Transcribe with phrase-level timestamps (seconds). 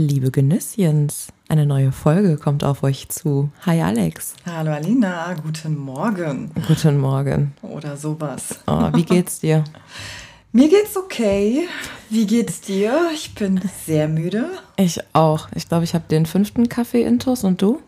[0.00, 3.50] Liebe Genüsschens, eine neue Folge kommt auf euch zu.
[3.66, 4.34] Hi Alex.
[4.46, 6.52] Hallo Alina, guten Morgen.
[6.68, 7.52] Guten Morgen.
[7.62, 8.60] Oder sowas.
[8.68, 9.64] Oh, wie geht's dir?
[10.52, 11.66] Mir geht's okay.
[12.10, 13.10] Wie geht's dir?
[13.12, 14.50] Ich bin sehr müde.
[14.76, 15.48] Ich auch.
[15.56, 17.80] Ich glaube, ich habe den fünften Kaffee intus und du?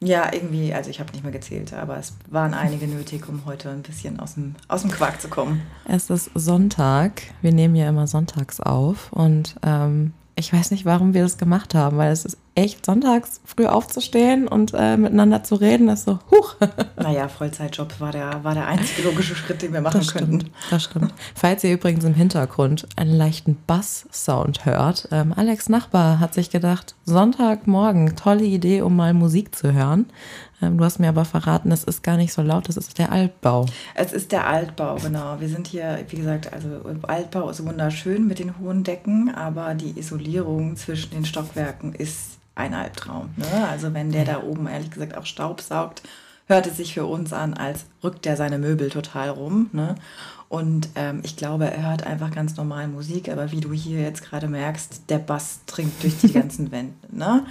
[0.00, 3.70] Ja, irgendwie, also ich habe nicht mehr gezählt, aber es waren einige nötig, um heute
[3.70, 5.62] ein bisschen aus dem, aus dem Quark zu kommen.
[5.86, 7.22] Es ist Sonntag.
[7.40, 11.74] Wir nehmen ja immer sonntags auf und ähm, ich weiß nicht, warum wir das gemacht
[11.74, 16.04] haben, weil es ist echt sonntags früh aufzustehen und äh, miteinander zu reden, das ist
[16.06, 16.56] so, huch.
[16.96, 20.40] Naja, Vollzeitjob war der, war der einzige logische Schritt, den wir machen das könnten.
[20.40, 21.14] Stimmt, das stimmt.
[21.34, 26.94] Falls ihr übrigens im Hintergrund einen leichten Bass-Sound hört, ähm, Alex Nachbar hat sich gedacht,
[27.04, 30.06] Sonntagmorgen, tolle Idee, um mal Musik zu hören.
[30.60, 33.10] Ähm, du hast mir aber verraten, es ist gar nicht so laut, das ist der
[33.10, 33.66] Altbau.
[33.94, 35.40] Es ist der Altbau, genau.
[35.40, 36.68] Wir sind hier, wie gesagt, also
[37.02, 42.74] Altbau ist wunderschön mit den hohen Decken, aber die Isolierung zwischen den Stockwerken ist ein
[42.74, 43.30] Albtraum.
[43.36, 43.68] Ne?
[43.68, 46.02] Also wenn der da oben ehrlich gesagt auch Staub saugt,
[46.46, 49.70] hört es sich für uns an, als rückt er seine Möbel total rum.
[49.72, 49.94] Ne?
[50.48, 54.22] Und ähm, ich glaube, er hört einfach ganz normal Musik, aber wie du hier jetzt
[54.22, 56.92] gerade merkst, der Bass dringt durch die ganzen Wände.
[57.10, 57.46] Ne?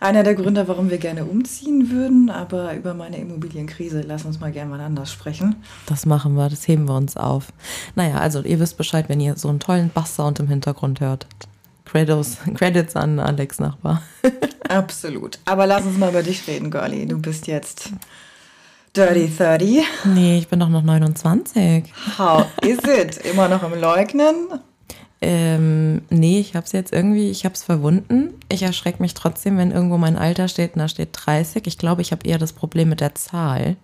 [0.00, 4.52] Einer der Gründe, warum wir gerne umziehen würden, aber über meine Immobilienkrise, lass uns mal
[4.52, 5.56] gerne mal anders sprechen.
[5.86, 7.52] Das machen wir, das heben wir uns auf.
[7.96, 11.26] Naja, also ihr wisst Bescheid, wenn ihr so einen tollen Basssound im Hintergrund hört.
[11.88, 14.02] Credits, Credits an Alex Nachbar.
[14.68, 15.38] Absolut.
[15.44, 17.06] Aber lass uns mal über dich reden, Girlie.
[17.06, 17.90] Du bist jetzt
[18.94, 19.82] Dirty 30.
[20.04, 21.92] Nee, ich bin doch noch 29.
[22.18, 23.16] How is it?
[23.26, 24.60] Immer noch im Leugnen?
[25.20, 28.34] Ähm, nee, ich hab's jetzt irgendwie, ich hab's verwunden.
[28.48, 31.66] Ich erschrecke mich trotzdem, wenn irgendwo mein Alter steht und da steht 30.
[31.66, 33.74] Ich glaube, ich habe eher das Problem mit der Zahl,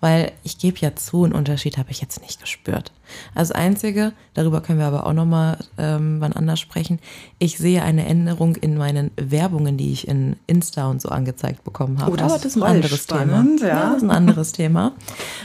[0.00, 2.90] weil ich gebe ja zu, einen Unterschied habe ich jetzt nicht gespürt.
[3.34, 7.00] Also einzige, darüber können wir aber auch nochmal ähm, wann anders sprechen,
[7.38, 12.00] ich sehe eine Änderung in meinen Werbungen, die ich in Insta und so angezeigt bekommen
[12.00, 12.12] habe.
[12.12, 13.70] Oh, das, aber das ist ein anderes spannend, Thema.
[13.70, 13.78] Ja.
[13.78, 14.92] ja, das ist ein anderes Thema.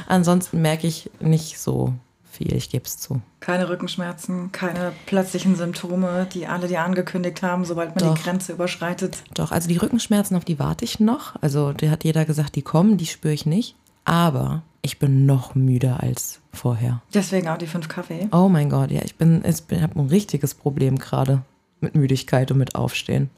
[0.08, 1.94] Ansonsten merke ich nicht so
[2.34, 3.22] viel, ich gebe es zu.
[3.40, 8.16] Keine Rückenschmerzen, keine plötzlichen Symptome, die alle dir angekündigt haben, sobald man Doch.
[8.16, 9.24] die Grenze überschreitet.
[9.34, 11.36] Doch, also die Rückenschmerzen, auf die warte ich noch.
[11.42, 13.76] Also, der hat jeder gesagt, die kommen, die spüre ich nicht.
[14.06, 17.02] Aber ich bin noch müder als vorher.
[17.14, 18.28] Deswegen auch die fünf Kaffee.
[18.32, 21.42] Oh mein Gott, ja, ich bin, ich bin, habe ein richtiges Problem gerade
[21.80, 23.30] mit Müdigkeit und mit Aufstehen.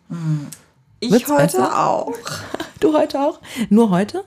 [0.99, 1.87] Ich Wird's heute besser?
[1.87, 2.13] auch.
[2.81, 3.39] Du heute auch?
[3.69, 4.25] Nur heute?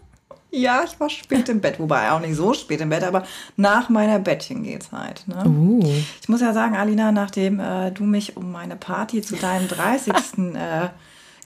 [0.50, 3.24] Ja, ich war spät im Bett, wobei auch nicht so spät im Bett, aber
[3.56, 5.24] nach meiner Bettchengehzeit.
[5.26, 5.44] Ne?
[5.46, 5.84] Uh.
[6.20, 10.14] Ich muss ja sagen, Alina, nachdem äh, du mich um meine Party zu deinem 30.
[10.54, 10.88] äh,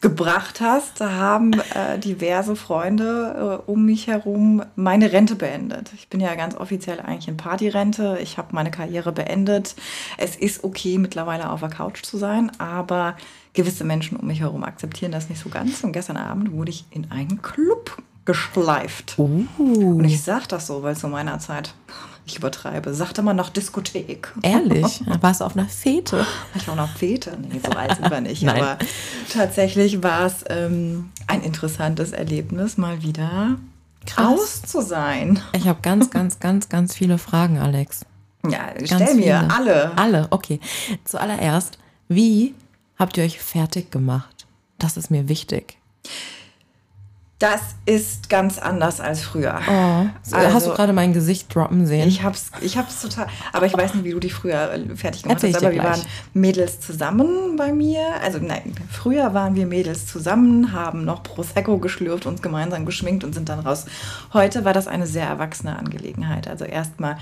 [0.02, 5.92] gebracht hast, haben äh, diverse Freunde äh, um mich herum meine Rente beendet.
[5.94, 8.18] Ich bin ja ganz offiziell eigentlich in Partyrente.
[8.20, 9.76] Ich habe meine Karriere beendet.
[10.18, 13.16] Es ist okay, mittlerweile auf der Couch zu sein, aber
[13.54, 15.84] gewisse Menschen um mich herum akzeptieren das nicht so ganz.
[15.84, 19.14] Und gestern Abend wurde ich in einen Club geschleift.
[19.18, 19.46] Uh.
[19.58, 21.74] Und ich sag das so, weil zu meiner Zeit,
[22.24, 24.32] ich übertreibe, sagte man noch Diskothek.
[24.42, 25.02] Ehrlich?
[25.20, 26.24] Warst du auf einer Fete?
[26.54, 27.36] Ich war noch Fete.
[27.40, 28.42] Nee, so alt sind wir nicht.
[28.42, 28.62] Nein.
[28.62, 28.78] Aber
[29.32, 33.58] tatsächlich war es ähm, ein interessantes Erlebnis, mal wieder
[34.06, 34.24] Krass.
[34.24, 35.40] raus zu sein.
[35.54, 38.04] Ich habe ganz, ganz, ganz, ganz viele Fragen, Alex.
[38.48, 39.50] Ja, Ganz stell mir viele.
[39.50, 39.98] alle.
[39.98, 40.58] Alle, okay.
[41.04, 41.78] Zuallererst,
[42.08, 42.54] wie
[42.98, 44.46] habt ihr euch fertig gemacht?
[44.78, 45.78] Das ist mir wichtig.
[47.42, 49.58] Das ist ganz anders als früher.
[49.68, 52.06] Oh, hast Also- du gerade mein Gesicht droppen sehen?
[52.06, 53.26] Ich hab's, ich hab's total.
[53.52, 55.64] Aber ich weiß nicht, wie du dich früher äh, fertig gemacht Erzähl hast.
[55.64, 55.90] Aber wir gleich.
[55.98, 58.00] waren Mädels zusammen bei mir.
[58.22, 63.34] Also nein, früher waren wir Mädels zusammen, haben noch Prosecco geschlürft, uns gemeinsam geschminkt und
[63.34, 63.86] sind dann raus.
[64.32, 66.46] Heute war das eine sehr erwachsene Angelegenheit.
[66.46, 67.16] Also erstmal,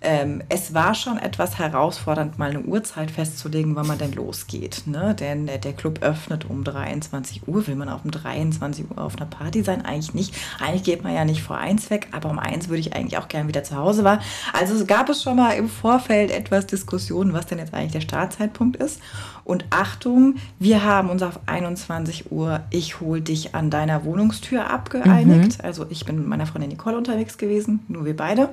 [0.00, 4.82] ähm, es war schon etwas herausfordernd, mal eine Uhrzeit festzulegen, wann man denn losgeht.
[4.86, 5.14] Ne?
[5.18, 7.66] Denn äh, der Club öffnet um 23 Uhr.
[7.66, 9.84] Will man auf um 23 Uhr auf einer Party sein?
[9.84, 10.34] Eigentlich nicht.
[10.60, 13.28] Eigentlich geht man ja nicht vor eins weg, aber um eins würde ich eigentlich auch
[13.28, 14.20] gern wieder zu Hause war.
[14.52, 18.00] Also es gab es schon mal im Vorfeld etwas Diskussionen, was denn jetzt eigentlich der
[18.00, 19.00] Startzeitpunkt ist.
[19.44, 25.62] Und Achtung, wir haben uns auf 21 Uhr, ich hol dich an deiner Wohnungstür abgeeinigt.
[25.64, 28.50] Also ich bin mit meiner Freundin Nicole unterwegs gewesen, nur wir beide.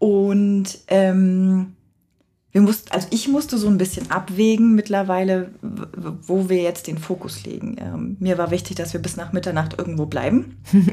[0.00, 1.76] Und ähm,
[2.50, 7.44] wir mussten, also ich musste so ein bisschen abwägen mittlerweile, wo wir jetzt den Fokus
[7.44, 7.76] legen.
[7.78, 10.56] Ähm, mir war wichtig, dass wir bis nach Mitternacht irgendwo bleiben.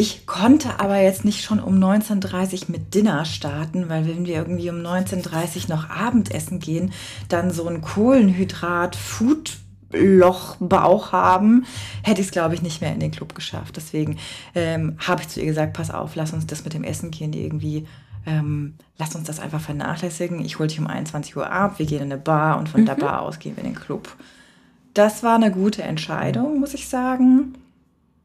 [0.00, 4.36] Ich konnte aber jetzt nicht schon um 19.30 Uhr mit Dinner starten, weil wenn wir
[4.36, 6.92] irgendwie um 19.30 Uhr noch Abendessen gehen,
[7.28, 9.56] dann so ein Kohlenhydrat, Food
[9.92, 11.64] Lochbauch haben,
[12.02, 13.76] hätte ich es, glaube ich, nicht mehr in den Club geschafft.
[13.76, 14.18] Deswegen
[14.54, 17.32] ähm, habe ich zu ihr gesagt, pass auf, lass uns das mit dem Essen gehen
[17.32, 17.86] irgendwie,
[18.26, 20.44] ähm, lass uns das einfach vernachlässigen.
[20.44, 22.94] Ich hole dich um 21 Uhr ab, wir gehen in eine Bar und von der
[22.96, 24.08] Bar aus gehen wir in den Club.
[24.94, 27.54] das war eine gute Entscheidung, muss ich sagen.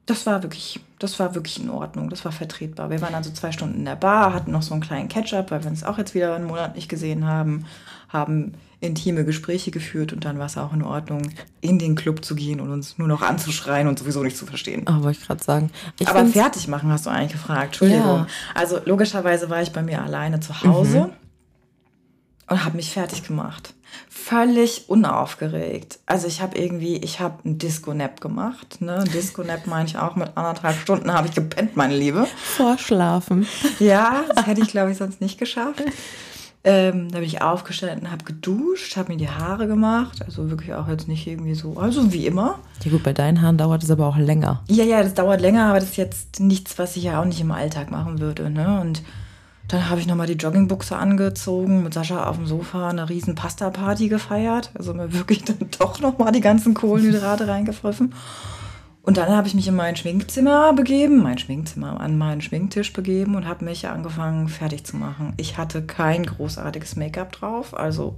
[0.06, 2.10] Das war wirklich, das war wirklich in Ordnung.
[2.10, 2.90] Das war vertretbar.
[2.90, 5.64] Wir waren also zwei Stunden in der Bar, hatten noch so einen kleinen Catch-up, weil
[5.64, 7.66] wir uns auch jetzt wieder einen Monat nicht gesehen haben,
[8.10, 8.54] haben
[8.84, 11.30] intime Gespräche geführt und dann war es auch in Ordnung,
[11.62, 14.86] in den Club zu gehen und uns nur noch anzuschreien und sowieso nicht zu verstehen.
[14.88, 15.72] Oh, wollte ich gerade sagen.
[16.00, 17.66] Ich Aber fertig machen hast du eigentlich gefragt.
[17.66, 18.04] Entschuldigung.
[18.04, 18.28] Ja.
[18.54, 21.10] Also logischerweise war ich bei mir alleine zu Hause mhm.
[22.50, 23.74] und habe mich fertig gemacht.
[24.10, 26.00] Völlig unaufgeregt.
[26.06, 28.82] Also ich habe irgendwie, ich habe einen Disco-Nap gemacht.
[28.82, 29.04] Ne?
[29.14, 32.28] Disco-Nap meine ich auch mit anderthalb Stunden habe ich gepennt, meine Liebe.
[32.36, 33.48] Vorschlafen.
[33.80, 35.84] Ja, das hätte ich, glaube ich, sonst nicht geschafft.
[36.66, 40.24] Ähm, da bin ich aufgestanden, habe geduscht, habe mir die Haare gemacht.
[40.24, 42.60] Also wirklich auch jetzt nicht irgendwie so, also wie immer.
[42.84, 44.64] Ja gut, bei deinen Haaren dauert es aber auch länger.
[44.70, 47.42] Ja, ja, das dauert länger, aber das ist jetzt nichts, was ich ja auch nicht
[47.42, 48.50] im Alltag machen würde.
[48.50, 48.80] Ne?
[48.80, 49.04] Und
[49.68, 54.08] dann habe ich nochmal die Joggingbuchse angezogen, mit Sascha auf dem Sofa eine riesen Pasta-Party
[54.08, 54.72] gefeiert.
[54.74, 58.14] Also mir wirklich dann doch nochmal die ganzen Kohlenhydrate reingefressen.
[59.06, 63.36] Und dann habe ich mich in mein Schminkzimmer begeben, mein Schminkzimmer, an meinen Schminktisch begeben
[63.36, 65.34] und habe mich angefangen fertig zu machen.
[65.36, 68.16] Ich hatte kein großartiges Make-up drauf, also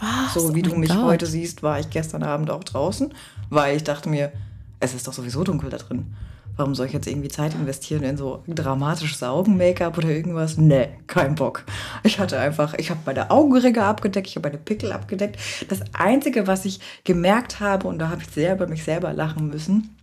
[0.00, 0.34] Was?
[0.34, 1.04] so wie oh du mich Gott.
[1.04, 3.14] heute siehst, war ich gestern Abend auch draußen,
[3.50, 4.32] weil ich dachte mir,
[4.80, 6.12] es ist doch sowieso dunkel da drin.
[6.56, 10.56] Warum soll ich jetzt irgendwie Zeit investieren in so dramatisches Augen-Make-up oder irgendwas?
[10.56, 11.64] Nee, kein Bock.
[12.02, 15.38] Ich hatte einfach, ich habe meine Augenringe abgedeckt, ich habe meine Pickel abgedeckt.
[15.68, 19.48] Das Einzige, was ich gemerkt habe, und da habe ich sehr über mich selber lachen
[19.48, 19.94] müssen,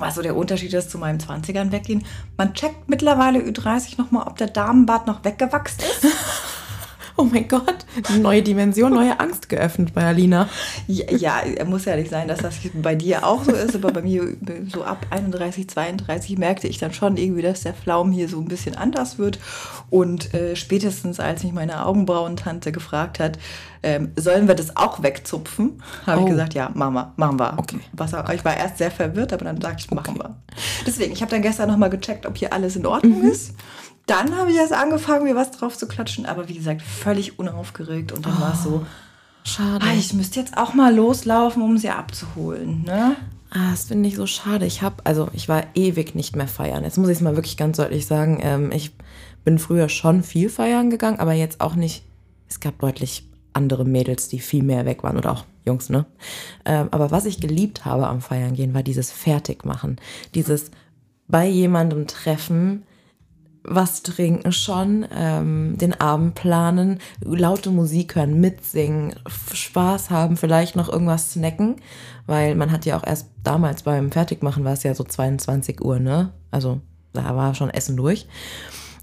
[0.00, 2.04] was so der Unterschied ist zu meinem 20ern weggehen.
[2.36, 6.06] Man checkt mittlerweile Ü30 nochmal, ob der Damenbart noch weggewachsen ist.
[7.22, 7.86] Oh mein Gott,
[8.20, 10.48] neue Dimension, neue Angst geöffnet bei Alina.
[10.88, 11.06] Ja,
[11.46, 14.36] ja, muss ja nicht sein, dass das bei dir auch so ist, aber bei mir
[14.68, 18.46] so ab 31, 32 merkte ich dann schon irgendwie, dass der Pflaum hier so ein
[18.46, 19.38] bisschen anders wird.
[19.88, 23.38] Und äh, spätestens, als mich meine Augenbrauentante gefragt hat,
[23.84, 26.24] ähm, sollen wir das auch wegzupfen, habe oh.
[26.24, 27.54] ich gesagt, ja, machen wir, machen wir.
[27.56, 27.78] Okay.
[27.92, 30.28] Was, ich war erst sehr verwirrt, aber dann sagte ich, machen okay.
[30.28, 30.36] wir.
[30.88, 33.30] Deswegen, ich habe dann gestern nochmal gecheckt, ob hier alles in Ordnung mhm.
[33.30, 33.54] ist
[34.06, 36.26] dann habe ich erst angefangen, mir was drauf zu klatschen.
[36.26, 38.12] Aber wie gesagt, völlig unaufgeregt.
[38.12, 38.84] Und dann oh, war es so,
[39.44, 39.84] schade.
[39.86, 42.82] Ah, ich müsste jetzt auch mal loslaufen, um sie abzuholen.
[42.84, 43.16] Ne?
[43.50, 44.66] Ah, das finde ich so schade.
[44.66, 46.84] Ich habe, also ich war ewig nicht mehr feiern.
[46.84, 48.38] Jetzt muss ich es mal wirklich ganz deutlich sagen.
[48.42, 48.92] Ähm, ich
[49.44, 52.04] bin früher schon viel feiern gegangen, aber jetzt auch nicht.
[52.48, 56.06] Es gab deutlich andere Mädels, die viel mehr weg waren oder auch Jungs, ne?
[56.64, 59.96] Ähm, aber was ich geliebt habe am Feiern gehen, war dieses Fertigmachen.
[60.34, 60.70] Dieses
[61.28, 62.84] bei jemandem treffen,
[63.64, 69.14] was trinken schon, ähm, den Abend planen, laute Musik hören, mitsingen,
[69.52, 71.76] Spaß haben, vielleicht noch irgendwas snacken,
[72.26, 75.98] weil man hat ja auch erst damals beim Fertigmachen war es ja so 22 Uhr,
[75.98, 76.32] ne?
[76.50, 76.80] Also
[77.12, 78.26] da war schon Essen durch.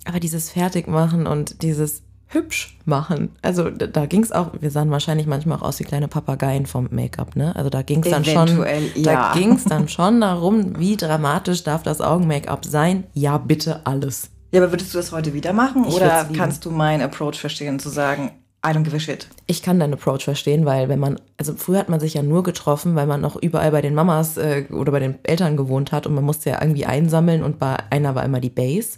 [0.05, 3.31] Aber dieses Fertigmachen und dieses hübsch machen.
[3.41, 6.67] Also da, da ging es auch, wir sahen wahrscheinlich manchmal auch aus wie kleine Papageien
[6.67, 7.55] vom Make-up, ne?
[7.55, 8.65] Also da ging es dann schon,
[8.95, 9.33] ja.
[9.33, 13.05] da ging es dann schon darum, wie dramatisch darf das Augen-Make-up sein?
[13.13, 14.29] Ja, bitte alles.
[14.51, 15.85] Ja, aber würdest du das heute wieder machen?
[15.87, 18.31] Ich oder kannst du meinen Approach verstehen, zu sagen,
[18.65, 19.27] I don't give a shit?
[19.47, 22.43] Ich kann deinen Approach verstehen, weil wenn man, also früher hat man sich ja nur
[22.43, 26.07] getroffen, weil man noch überall bei den Mamas äh, oder bei den Eltern gewohnt hat
[26.07, 28.97] und man musste ja irgendwie einsammeln und bei einer war immer die Base.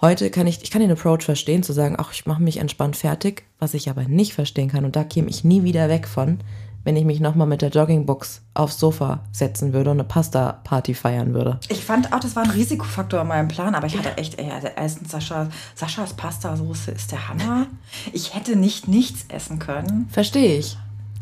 [0.00, 2.96] Heute kann ich, ich kann den Approach verstehen, zu sagen, ach, ich mache mich entspannt
[2.96, 6.38] fertig, was ich aber nicht verstehen kann und da käme ich nie wieder weg von,
[6.84, 11.34] wenn ich mich nochmal mit der Joggingbox aufs Sofa setzen würde und eine Pasta-Party feiern
[11.34, 11.58] würde.
[11.68, 14.50] Ich fand auch, das war ein Risikofaktor in meinem Plan, aber ich hatte echt, ey,
[14.50, 17.66] also erstens Sascha, Saschas Pasta-Soße ist der Hammer.
[18.12, 20.08] Ich hätte nicht nichts essen können.
[20.10, 20.78] Verstehe ich.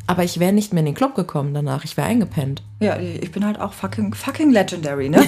[0.06, 1.84] Aber ich wäre nicht mehr in den Club gekommen danach.
[1.84, 2.62] Ich wäre eingepennt.
[2.80, 5.22] Ja, ich bin halt auch fucking, fucking legendary, ne?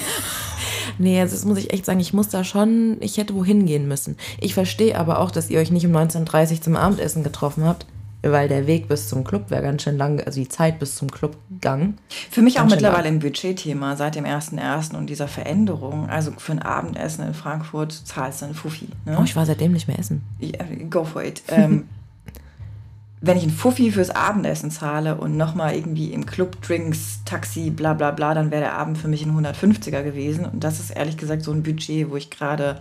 [0.99, 3.89] nee, also das muss ich echt sagen, ich muss da schon, ich hätte wohin gehen
[3.89, 4.17] müssen.
[4.41, 7.85] Ich verstehe aber auch, dass ihr euch nicht um 19.30 Uhr zum Abendessen getroffen habt
[8.23, 11.11] weil der Weg bis zum Club wäre ganz schön lang, also die Zeit bis zum
[11.11, 11.95] Clubgang.
[12.31, 13.15] Für mich auch mittlerweile lang.
[13.15, 14.95] ein Budgetthema seit dem 1.1.
[14.95, 16.09] und dieser Veränderung.
[16.09, 18.89] Also für ein Abendessen in Frankfurt zahlst du einen Fuffi.
[19.07, 19.17] Ne?
[19.19, 20.23] Oh, ich war seitdem nicht mehr essen.
[20.41, 21.43] Yeah, go for it.
[21.49, 21.89] ähm,
[23.23, 27.95] wenn ich einen Fuffi fürs Abendessen zahle und nochmal irgendwie im Club Drinks, Taxi, bla
[27.95, 30.45] bla bla, dann wäre der Abend für mich ein 150er gewesen.
[30.45, 32.81] Und das ist ehrlich gesagt so ein Budget, wo ich gerade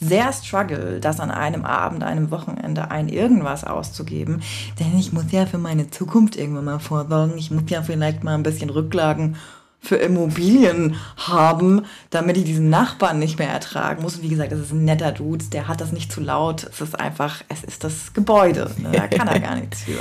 [0.00, 4.42] sehr struggle, das an einem Abend, einem Wochenende ein irgendwas auszugeben.
[4.78, 7.36] Denn ich muss ja für meine Zukunft irgendwann mal vorsorgen.
[7.36, 9.36] Ich muss ja vielleicht mal ein bisschen Rücklagen
[9.82, 14.16] für Immobilien haben, damit ich diesen Nachbarn nicht mehr ertragen muss.
[14.16, 16.64] Und wie gesagt, das ist ein netter Dude, der hat das nicht zu laut.
[16.64, 18.70] Es ist einfach, es ist das Gebäude.
[18.78, 18.90] Ne?
[18.92, 19.98] Da kann er gar nichts für.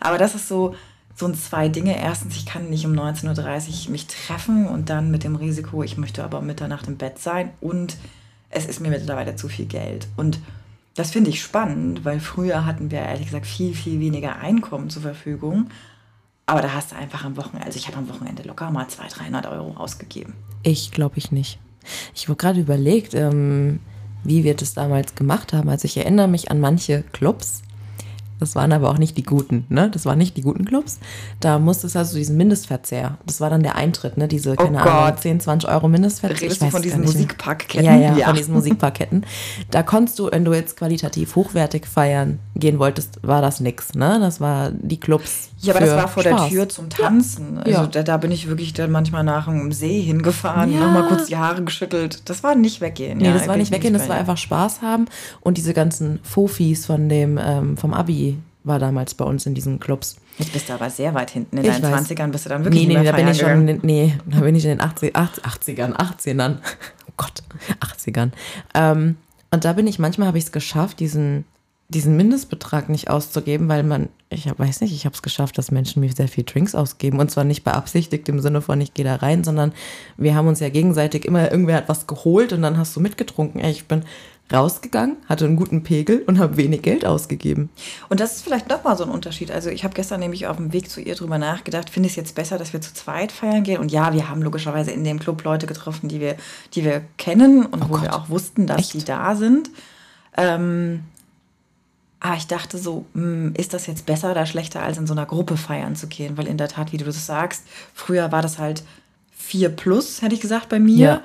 [0.00, 0.74] Aber das ist so,
[1.16, 2.00] so ein zwei Dinge.
[2.00, 5.98] Erstens, ich kann nicht um 19.30 Uhr mich treffen und dann mit dem Risiko, ich
[5.98, 7.96] möchte aber Mitternacht im Bett sein und
[8.50, 10.08] es ist mir mittlerweile zu viel Geld.
[10.16, 10.38] Und
[10.94, 15.02] das finde ich spannend, weil früher hatten wir ehrlich gesagt viel, viel weniger Einkommen zur
[15.02, 15.70] Verfügung.
[16.46, 19.18] Aber da hast du einfach am Wochenende, also ich habe am Wochenende locker mal 200,
[19.18, 20.32] 300 Euro ausgegeben.
[20.62, 21.58] Ich glaube ich nicht.
[22.14, 23.80] Ich habe gerade überlegt, ähm,
[24.24, 25.68] wie wir das damals gemacht haben.
[25.68, 27.62] Also ich erinnere mich an manche Clubs,
[28.40, 29.90] das waren aber auch nicht die guten, ne?
[29.90, 30.98] Das waren nicht die guten Clubs.
[31.40, 33.18] Da musstest du also diesen Mindestverzehr.
[33.26, 34.28] Das war dann der Eintritt, ne?
[34.28, 35.20] Diese, keine Oh Ahnung, Gott.
[35.20, 36.40] 10, 20 Euro Mindestverzehr.
[36.42, 37.12] Redest Ich von diesen nicht.
[37.14, 37.84] Musikparkketten?
[37.84, 38.26] Ja, ja, Ja.
[38.26, 39.24] von diesen Musikparketten.
[39.70, 44.18] Da konntest du, wenn du jetzt qualitativ hochwertig feiern gehen wolltest, war das nix, ne?
[44.20, 45.50] Das war die Clubs.
[45.60, 46.40] Ja, aber das war vor Spaß.
[46.42, 47.58] der Tür zum Tanzen.
[47.58, 47.86] Also Ja.
[47.86, 50.80] da, da bin ich wirklich dann manchmal nach einem See hingefahren, Ja.
[50.80, 52.22] nochmal kurz die Haare geschüttelt.
[52.28, 53.18] Das war nicht weggehen.
[53.18, 55.06] Nee, ja, das war nicht ich weggehen, das bei war einfach Spaß haben.
[55.40, 58.27] Und diese ganzen Fofis von dem, ähm, vom Abi
[58.68, 60.16] war damals bei uns in diesen Clubs.
[60.38, 61.56] Jetzt bist du aber sehr weit hinten.
[61.56, 62.10] In Ich deinen weiß.
[62.10, 64.40] 20ern bist du dann wirklich Nee, nee, nicht da bin ich schon, in, nee, da
[64.40, 66.58] bin ich in den 80, 80, 80ern, 18ern.
[67.08, 67.42] Oh Gott,
[67.80, 68.30] 80ern.
[68.74, 69.16] Ähm,
[69.50, 71.44] und da bin ich, manchmal habe ich es geschafft, diesen,
[71.88, 75.70] diesen Mindestbetrag nicht auszugeben, weil man, ich hab, weiß nicht, ich habe es geschafft, dass
[75.70, 77.18] Menschen mir sehr viel Drinks ausgeben.
[77.18, 79.72] Und zwar nicht beabsichtigt im Sinne von, ich gehe da rein, sondern
[80.16, 83.60] wir haben uns ja gegenseitig immer, irgendwer hat was geholt und dann hast du mitgetrunken.
[83.60, 84.02] Ey, ich bin
[84.52, 87.68] rausgegangen, hatte einen guten Pegel und habe wenig Geld ausgegeben.
[88.08, 89.50] Und das ist vielleicht nochmal so ein Unterschied.
[89.50, 92.16] Also ich habe gestern nämlich auf dem Weg zu ihr drüber nachgedacht, finde ich es
[92.16, 93.78] jetzt besser, dass wir zu zweit feiern gehen?
[93.80, 96.36] Und ja, wir haben logischerweise in dem Club Leute getroffen, die wir,
[96.74, 98.12] die wir kennen und wo wir Oh Gott.
[98.12, 98.94] auch wussten, dass Echt?
[98.94, 99.70] die da sind.
[100.36, 101.04] Ähm,
[102.20, 105.26] aber ich dachte so, hm, ist das jetzt besser oder schlechter, als in so einer
[105.26, 106.36] Gruppe feiern zu gehen?
[106.36, 107.64] Weil in der Tat, wie du das sagst,
[107.94, 108.82] früher war das halt
[109.36, 110.96] 4 plus, hätte ich gesagt, bei mir.
[111.06, 111.22] Ja.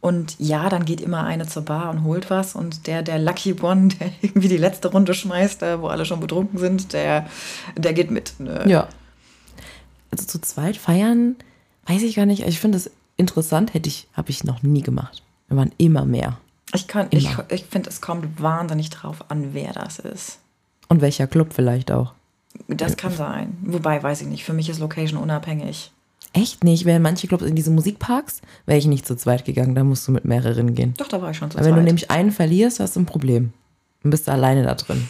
[0.00, 2.54] Und ja, dann geht immer eine zur Bar und holt was.
[2.54, 6.20] Und der, der Lucky One, der irgendwie die letzte Runde schmeißt, äh, wo alle schon
[6.20, 7.26] betrunken sind, der,
[7.76, 8.38] der geht mit.
[8.38, 8.64] Ne?
[8.68, 8.88] Ja.
[10.10, 11.36] Also zu zweit feiern,
[11.86, 12.46] weiß ich gar nicht.
[12.46, 15.22] Ich finde es interessant, hätte ich, habe ich noch nie gemacht.
[15.48, 16.38] Wir waren immer mehr.
[16.74, 20.38] Ich, kann- ich, ich finde, es kommt wahnsinnig drauf an, wer das ist.
[20.88, 22.12] Und welcher Club vielleicht auch.
[22.68, 23.56] Das kann sein.
[23.62, 24.44] Wobei, weiß ich nicht.
[24.44, 25.90] Für mich ist Location unabhängig.
[26.32, 26.84] Echt nicht?
[26.84, 29.74] Wären manche Clubs in diese Musikparks, wäre ich nicht zu zweit gegangen.
[29.74, 30.94] Da musst du mit mehreren gehen.
[30.98, 31.84] Doch, da war ich schon zu Weil wenn du zweit.
[31.86, 33.52] nämlich einen verlierst, hast du ein Problem.
[34.02, 35.08] Dann bist du alleine da drin.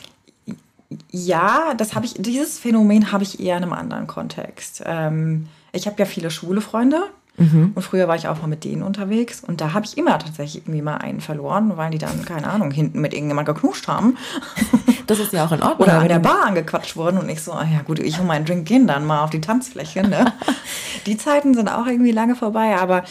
[1.11, 4.83] Ja, das habe ich, dieses Phänomen habe ich eher in einem anderen Kontext.
[4.87, 7.03] Ähm, ich habe ja viele schwule Freunde
[7.39, 7.73] Mhm.
[7.75, 10.63] und früher war ich auch mal mit denen unterwegs und da habe ich immer tatsächlich
[10.63, 14.17] irgendwie mal einen verloren, weil die dann, keine Ahnung, hinten mit irgendjemand geknuscht haben
[15.07, 15.89] Das ist ja auch in Ordnung.
[15.89, 18.45] oder an der Bar angequatscht wurden und ich so, ah ja gut, ich und mein
[18.45, 20.03] Drink gehen dann mal auf die Tanzfläche.
[20.03, 20.33] Ne?
[21.07, 23.05] die Zeiten sind auch irgendwie lange vorbei, aber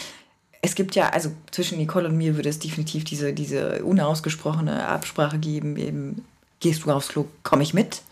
[0.62, 5.38] es gibt ja, also zwischen Nicole und mir würde es definitiv diese, diese unausgesprochene Absprache
[5.38, 6.24] geben, eben,
[6.60, 8.02] gehst du aufs Klo, komme ich mit?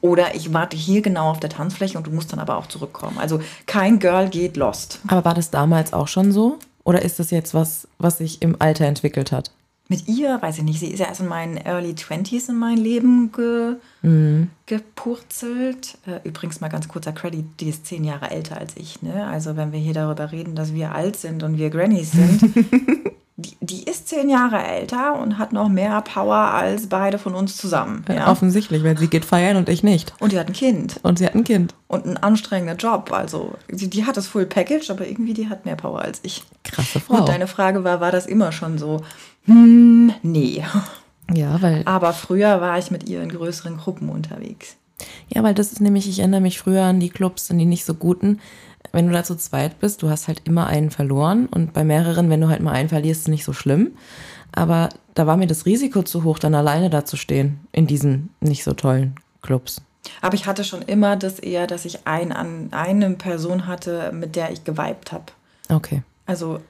[0.00, 3.18] Oder ich warte hier genau auf der Tanzfläche und du musst dann aber auch zurückkommen.
[3.18, 5.00] Also kein Girl geht lost.
[5.08, 6.58] Aber war das damals auch schon so?
[6.84, 9.50] Oder ist das jetzt was, was sich im Alter entwickelt hat?
[9.88, 12.78] Mit ihr, weiß ich nicht, sie ist ja erst in meinen Early 20s in mein
[12.78, 13.74] Leben ge,
[14.66, 15.98] gepurzelt.
[16.06, 19.02] Äh, übrigens mal ganz kurzer Credit, die ist zehn Jahre älter als ich.
[19.02, 19.26] Ne?
[19.26, 22.40] Also wenn wir hier darüber reden, dass wir alt sind und wir Grannies sind,
[23.36, 27.56] die, die ist zehn Jahre älter und hat noch mehr Power als beide von uns
[27.56, 28.04] zusammen.
[28.08, 28.30] Ja?
[28.30, 30.14] Offensichtlich, weil sie geht feiern und ich nicht.
[30.20, 31.74] Und die hat ein Kind Und sie hat ein Kind.
[31.88, 33.12] und einen anstrengenden Job.
[33.12, 36.44] Also die, die hat das Full Package, aber irgendwie die hat mehr Power als ich.
[36.64, 37.18] Krasse Frau.
[37.18, 39.02] Gut, deine Frage war, war das immer schon so?
[39.44, 40.64] Hm, nee.
[41.32, 44.76] ja, weil Aber früher war ich mit ihr in größeren Gruppen unterwegs.
[45.28, 47.84] Ja, weil das ist nämlich, ich erinnere mich früher an die Clubs, an die nicht
[47.84, 48.40] so guten.
[48.92, 52.30] Wenn du da zu zweit bist, du hast halt immer einen verloren und bei mehreren,
[52.30, 53.92] wenn du halt mal einen verlierst, ist nicht so schlimm.
[54.52, 58.30] Aber da war mir das Risiko zu hoch, dann alleine da zu stehen in diesen
[58.40, 59.80] nicht so tollen Clubs.
[60.20, 64.36] Aber ich hatte schon immer das eher, dass ich ein, an, eine Person hatte, mit
[64.36, 65.24] der ich geweibt habe.
[65.68, 66.02] Okay.
[66.26, 66.60] Also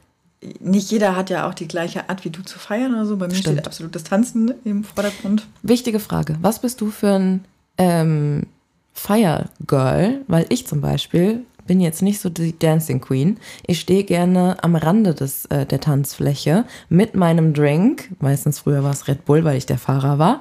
[0.61, 3.17] nicht jeder hat ja auch die gleiche Art wie du zu feiern oder so.
[3.17, 3.59] Bei mir Stimmt.
[3.59, 5.47] steht absolutes Tanzen im Vordergrund.
[5.63, 6.37] Wichtige Frage.
[6.41, 7.45] Was bist du für ein
[7.79, 8.47] ähm,
[8.93, 10.23] Fire Girl?
[10.27, 13.39] Weil ich zum Beispiel bin jetzt nicht so die Dancing Queen.
[13.67, 18.11] Ich stehe gerne am Rande des, äh, der Tanzfläche mit meinem Drink.
[18.21, 20.41] Meistens früher war es Red Bull, weil ich der Fahrer war.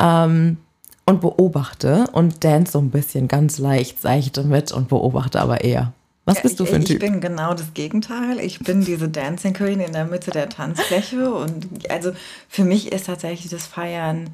[0.00, 0.56] Ähm,
[1.06, 5.92] und beobachte und dance so ein bisschen ganz leicht, seichte mit und beobachte aber eher.
[6.24, 7.00] Was bist du ich, für ein ich Typ?
[7.00, 8.40] bin genau das Gegenteil.
[8.40, 11.32] Ich bin diese Dancing Queen in der Mitte der Tanzfläche.
[11.34, 12.12] Und also
[12.48, 14.30] für mich ist tatsächlich das Feiern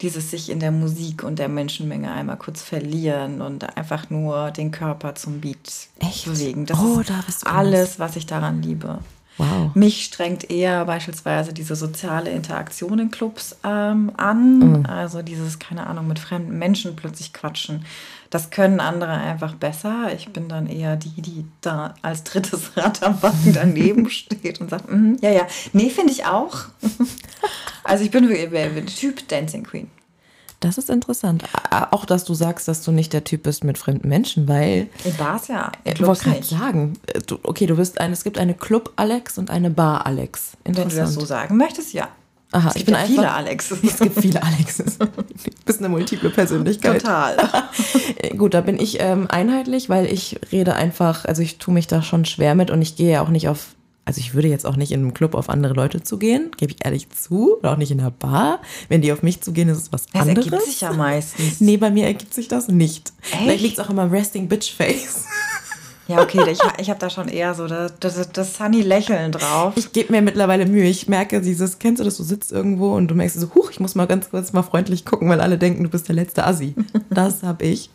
[0.00, 4.70] dieses sich in der Musik und der Menschenmenge einmal kurz verlieren und einfach nur den
[4.70, 6.24] Körper zum Beat Echt?
[6.24, 6.66] bewegen.
[6.66, 8.98] Das Oh, ist da bist du alles, was ich daran liebe.
[9.36, 9.74] Wow.
[9.74, 14.58] Mich strengt eher beispielsweise diese soziale Interaktion in Clubs ähm, an.
[14.58, 14.86] Mhm.
[14.86, 17.84] Also dieses, keine Ahnung, mit fremden Menschen plötzlich quatschen.
[18.34, 20.12] Das können andere einfach besser.
[20.12, 24.70] Ich bin dann eher die, die da als drittes Rad am Wagen daneben steht und
[24.70, 25.46] sagt, mhm, ja, ja.
[25.72, 26.56] Nee, finde ich auch.
[27.84, 29.88] also ich bin wirklich Typ Dancing Queen.
[30.58, 31.44] Das ist interessant.
[31.92, 34.88] Auch, dass du sagst, dass du nicht der Typ bist mit fremden Menschen, weil.
[35.04, 35.70] In Bars ja.
[35.84, 39.48] Ich wollte gerade sagen, äh, du, okay, du bist ein, es gibt eine Club-Alex und
[39.48, 40.56] eine Bar-Alex.
[40.64, 42.08] Wenn du das so sagen möchtest, ja.
[42.52, 43.08] Aha, es ich bin einfach.
[43.08, 43.78] viele Alexes.
[43.82, 44.98] Es gibt viele Alexes.
[45.64, 47.00] Du bist eine multiple Persönlichkeit.
[47.00, 47.36] Total.
[48.36, 52.02] Gut, da bin ich ähm, einheitlich, weil ich rede einfach, also ich tue mich da
[52.02, 53.74] schon schwer mit und ich gehe ja auch nicht auf
[54.06, 56.84] also ich würde jetzt auch nicht in einem Club auf andere Leute zugehen, gebe ich
[56.84, 58.60] ehrlich zu, oder auch nicht in einer Bar.
[58.90, 60.44] Wenn die auf mich zugehen, ist es was Das anderes.
[60.44, 61.62] ergibt sich ja meistens.
[61.62, 63.14] Nee, bei mir ergibt sich das nicht.
[63.22, 63.42] Echt?
[63.42, 65.24] Vielleicht liegt es auch immer Resting Bitch Face.
[66.06, 69.72] Ja, okay, ich, ich habe da schon eher so das, das, das sunny Lächeln drauf.
[69.76, 70.84] Ich gebe mir mittlerweile Mühe.
[70.84, 73.80] Ich merke dieses, kennst du das, du sitzt irgendwo und du merkst so, huch, ich
[73.80, 76.74] muss mal ganz kurz mal freundlich gucken, weil alle denken, du bist der letzte Assi.
[77.10, 77.90] Das habe ich.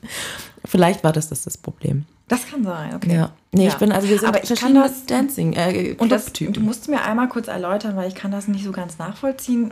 [0.66, 2.06] Vielleicht war das das, das Problem.
[2.28, 3.13] Das kann sein, okay.
[3.16, 3.32] Ja.
[3.51, 3.70] Nee, Ja.
[3.70, 6.88] ich bin, also wir sind Aber ich kann das- Dancing, äh, Und das, du musst
[6.88, 9.72] mir einmal kurz erläutern, weil ich kann das nicht so ganz nachvollziehen.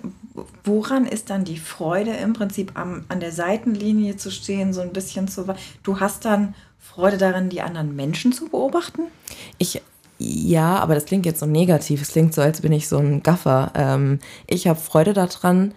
[0.64, 4.92] Woran ist dann die Freude im Prinzip am, an der Seitenlinie zu stehen, so ein
[4.94, 5.46] bisschen zu...
[5.84, 6.56] Du hast dann
[6.94, 9.04] Freude daran, die anderen Menschen zu beobachten?
[9.58, 9.82] Ich,
[10.18, 12.02] ja, aber das klingt jetzt so negativ.
[12.02, 13.72] Es klingt so, als bin ich so ein Gaffer.
[13.76, 15.74] Ähm, ich habe Freude daran,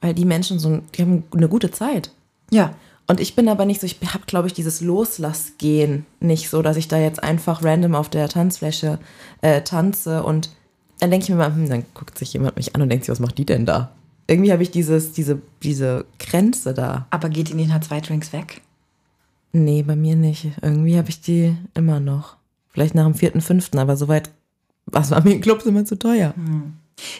[0.00, 2.12] weil die Menschen so, die haben eine gute Zeit.
[2.50, 2.74] Ja.
[3.10, 6.76] Und ich bin aber nicht so, ich habe, glaube ich, dieses Loslassgehen nicht so, dass
[6.76, 8.98] ich da jetzt einfach random auf der Tanzfläche
[9.40, 10.50] äh, tanze und
[10.98, 13.12] dann denke ich mir mal, hm, dann guckt sich jemand mich an und denkt sich,
[13.12, 13.92] was macht die denn da?
[14.26, 17.06] Irgendwie habe ich dieses, diese, diese Grenze da.
[17.10, 18.60] Aber geht nicht nach zwei Drinks weg?
[19.52, 20.46] Nee, bei mir nicht.
[20.62, 22.36] Irgendwie habe ich die immer noch.
[22.68, 24.30] Vielleicht nach dem vierten, fünften, aber soweit,
[24.86, 26.34] was war mir in Clubs immer zu teuer.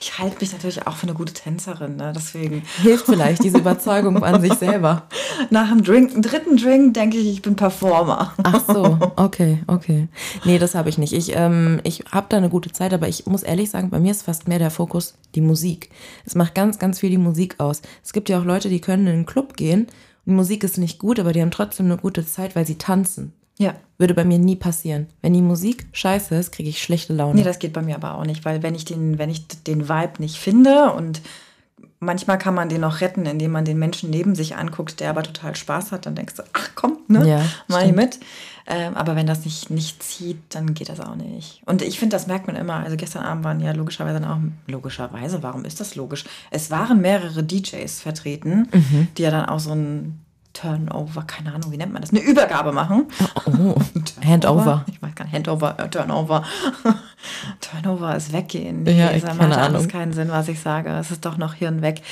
[0.01, 2.13] Ich halte mich natürlich auch für eine gute Tänzerin, ne?
[2.15, 5.07] deswegen Hilft vielleicht diese Überzeugung an sich selber.
[5.51, 8.35] nach dem Drink, dritten Drink denke ich, ich bin Performer.
[8.43, 10.09] Ach so, okay, okay.
[10.45, 11.13] Nee, das habe ich nicht.
[11.13, 14.11] Ich, ähm, ich habe da eine gute Zeit, aber ich muss ehrlich sagen, bei mir
[14.11, 15.91] ist fast mehr der Fokus die Musik.
[16.27, 17.83] Es macht ganz, ganz viel die Musik aus.
[18.05, 19.87] Es gibt ja auch Leute, die können in einen Club gehen
[20.31, 23.33] Musik ist nicht gut, aber die haben trotzdem eine gute Zeit, weil sie tanzen.
[23.59, 23.75] Ja.
[23.99, 25.09] Würde bei mir nie passieren.
[25.21, 27.35] Wenn die Musik scheiße ist, kriege ich schlechte Laune.
[27.35, 29.88] Nee, das geht bei mir aber auch nicht, weil wenn ich den, wenn ich den
[29.88, 31.21] Vibe nicht finde und
[32.01, 35.25] manchmal kann man den auch retten, indem man den Menschen neben sich anguckt, der aber
[35.25, 37.29] total Spaß hat, dann denkst du, ach komm, ne?
[37.29, 38.21] Ja, Mach ich mit.
[38.70, 41.62] Ähm, aber wenn das nicht, nicht zieht, dann geht das auch nicht.
[41.64, 42.74] Und ich finde, das merkt man immer.
[42.74, 44.38] Also gestern Abend waren ja logischerweise dann auch,
[44.70, 46.24] logischerweise, warum ist das logisch?
[46.50, 49.09] Es waren mehrere DJs vertreten, Mhm.
[49.16, 50.20] die ja dann auch so ein
[50.52, 52.11] Turnover, keine Ahnung, wie nennt man das?
[52.11, 53.07] Eine Übergabe machen.
[53.46, 53.76] oh,
[54.26, 54.85] Handover.
[54.90, 56.44] Ich weiß gar nicht, Handover, äh, Turnover.
[57.61, 58.85] Turnover ist weggehen.
[58.87, 59.76] Ja, ich- keine Ahnung.
[59.76, 60.90] alles keinen Sinn, was ich sage.
[60.90, 62.02] Es ist doch noch Hirn weg.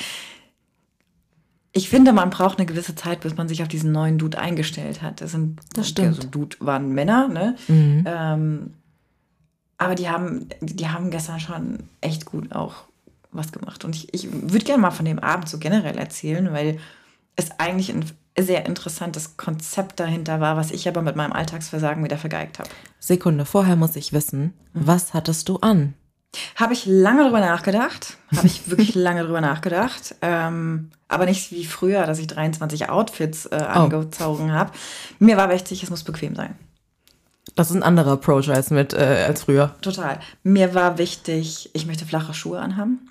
[1.77, 5.03] Ich finde, man braucht eine gewisse Zeit, bis man sich auf diesen neuen Dude eingestellt
[5.03, 5.21] hat.
[5.21, 6.07] Das, sind, Das stimmt.
[6.07, 7.55] Also Dude waren Männer, ne?
[7.67, 8.03] Mhm.
[8.07, 8.73] Ähm,
[9.77, 12.85] aber die haben, die haben gestern schon echt gut auch
[13.31, 13.85] was gemacht.
[13.85, 16.79] Und ich, ich würde gerne mal von dem Abend so generell erzählen, weil
[17.35, 18.05] es eigentlich ein
[18.39, 22.69] sehr interessantes Konzept dahinter war, was ich aber mit meinem Alltagsversagen wieder vergeigt habe.
[22.97, 25.93] Sekunde, vorher muss ich wissen, was hattest du an?
[26.55, 28.17] Habe ich lange drüber nachgedacht.
[28.35, 30.15] Habe ich wirklich lange drüber nachgedacht.
[30.23, 34.71] Ähm, aber nicht wie früher, dass ich 23 Outfits äh, angezogen habe.
[35.19, 36.55] Mir war wichtig, es muss bequem sein.
[37.55, 39.75] Das ist ein anderer Approach als, mit, äh, als früher.
[39.81, 40.19] Total.
[40.43, 43.09] Mir war wichtig, ich möchte flache Schuhe anhaben.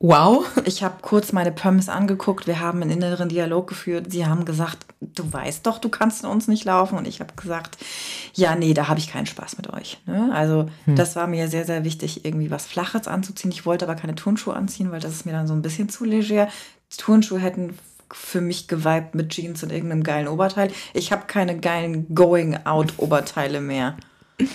[0.00, 0.46] Wow.
[0.64, 2.46] Ich habe kurz meine Pumps angeguckt.
[2.46, 4.06] Wir haben einen inneren Dialog geführt.
[4.12, 6.98] Sie haben gesagt, du weißt doch, du kannst in uns nicht laufen.
[6.98, 7.78] Und ich habe gesagt,
[8.34, 9.98] ja, nee, da habe ich keinen Spaß mit euch.
[10.06, 10.30] Ne?
[10.32, 13.50] Also das war mir sehr, sehr wichtig, irgendwie was Flaches anzuziehen.
[13.50, 16.04] Ich wollte aber keine Turnschuhe anziehen, weil das ist mir dann so ein bisschen zu
[16.04, 16.48] leger.
[16.96, 17.78] Turnschuhe hätten
[18.12, 20.70] für mich geweibt mit Jeans und irgendeinem geilen Oberteil.
[20.94, 23.96] Ich habe keine geilen Going-Out-Oberteile mehr.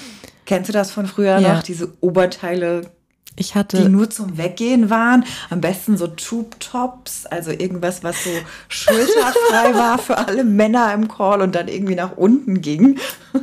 [0.45, 1.55] Kennst du das von früher Ja.
[1.55, 1.63] noch?
[1.63, 2.91] Diese Oberteile,
[3.35, 3.89] Ich die hatte.
[3.89, 5.25] nur zum Weggehen waren.
[5.49, 8.29] Am besten so Tube-Tops, also irgendwas, was so
[8.69, 12.99] schulterfrei war für alle Männer im Call und dann irgendwie nach unten ging.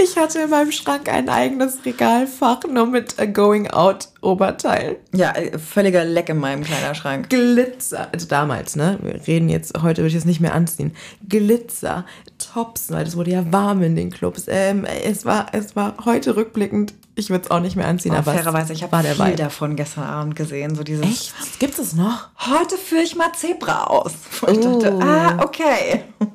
[0.00, 4.96] Ich hatte in meinem Schrank ein eigenes Regalfach nur mit äh, Going Out Oberteil.
[5.12, 7.28] Ja, äh, völliger Leck in meinem Kleiderschrank.
[7.28, 8.98] Glitzer, also damals, ne?
[9.02, 10.92] Wir reden jetzt, heute würde ich es nicht mehr anziehen.
[11.28, 12.06] Glitzer,
[12.38, 14.44] Tops, weil das wurde ja warm in den Clubs.
[14.46, 18.30] Ähm, es war, es war heute rückblickend, ich würde es auch nicht mehr anziehen, Aber
[18.30, 19.36] aber fairerweise, ich habe viel Vibe.
[19.36, 20.74] davon gestern Abend gesehen.
[20.74, 21.34] So dieses, Echt?
[21.58, 22.28] Gibt es noch?
[22.46, 24.12] heute führe ich mal Zebra aus.
[24.40, 24.78] Wo ich Oh.
[24.78, 26.04] dachte, ah, okay.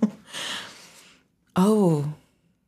[1.55, 2.03] Oh.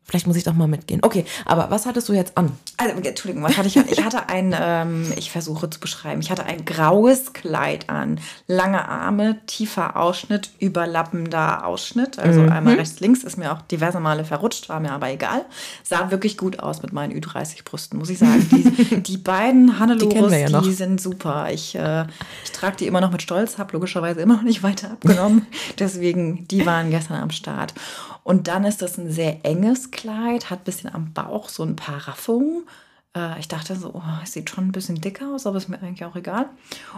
[0.08, 1.00] Vielleicht muss ich doch mal mitgehen.
[1.04, 2.52] Okay, aber was hattest du jetzt an?
[2.78, 3.86] Also, Entschuldigung, was hatte ich an?
[3.90, 8.20] Ich hatte ein, ähm, ich versuche zu beschreiben, ich hatte ein graues Kleid an.
[8.48, 12.20] Lange Arme, tiefer Ausschnitt, überlappender Ausschnitt.
[12.20, 12.50] Also Mhm.
[12.52, 15.44] einmal rechts, links, ist mir auch diverse Male verrutscht, war mir aber egal.
[15.84, 18.48] Sah wirklich gut aus mit meinen Ü30-Brüsten, muss ich sagen.
[18.52, 20.64] Die, die beiden Hannelores, die, ja noch.
[20.66, 21.48] sind super.
[21.52, 22.06] Ich, äh,
[22.44, 25.48] ich trage die immer noch mit Stolz, habe logischerweise immer noch nicht weiter abgenommen.
[25.80, 27.74] Deswegen, die waren gestern am Start.
[28.26, 31.76] Und dann ist das ein sehr enges Kleid, hat ein bisschen am Bauch so ein
[31.76, 32.64] paar Raffungen.
[33.16, 35.80] Äh, Ich dachte so, oh, es sieht schon ein bisschen dicker aus, aber ist mir
[35.80, 36.48] eigentlich auch egal.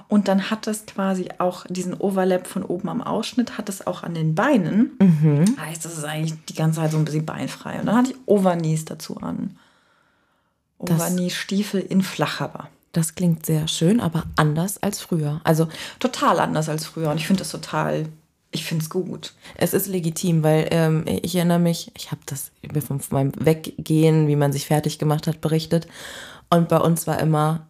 [0.08, 4.04] Und dann hat es quasi auch diesen Overlap von oben am Ausschnitt, hat es auch
[4.04, 4.92] an den Beinen.
[5.00, 5.58] Mhm.
[5.60, 7.78] Heißt, das ist eigentlich die ganze Zeit so ein bisschen beinfrei.
[7.78, 9.58] Und dann hatte ich Overknees dazu an.
[10.80, 12.70] Overknee-Stiefel in Flachhaber.
[12.94, 15.42] Das klingt sehr schön, aber anders als früher.
[15.44, 15.68] Also
[16.00, 17.12] Total anders als früher.
[17.12, 18.08] Und ich finde das total,
[18.52, 19.34] ich finde es gut.
[19.56, 24.28] es ist legitim, weil ähm, ich erinnere mich, ich habe das mir von meinem Weggehen,
[24.28, 25.88] wie man sich fertig gemacht hat, berichtet.
[26.50, 27.68] Und bei uns war immer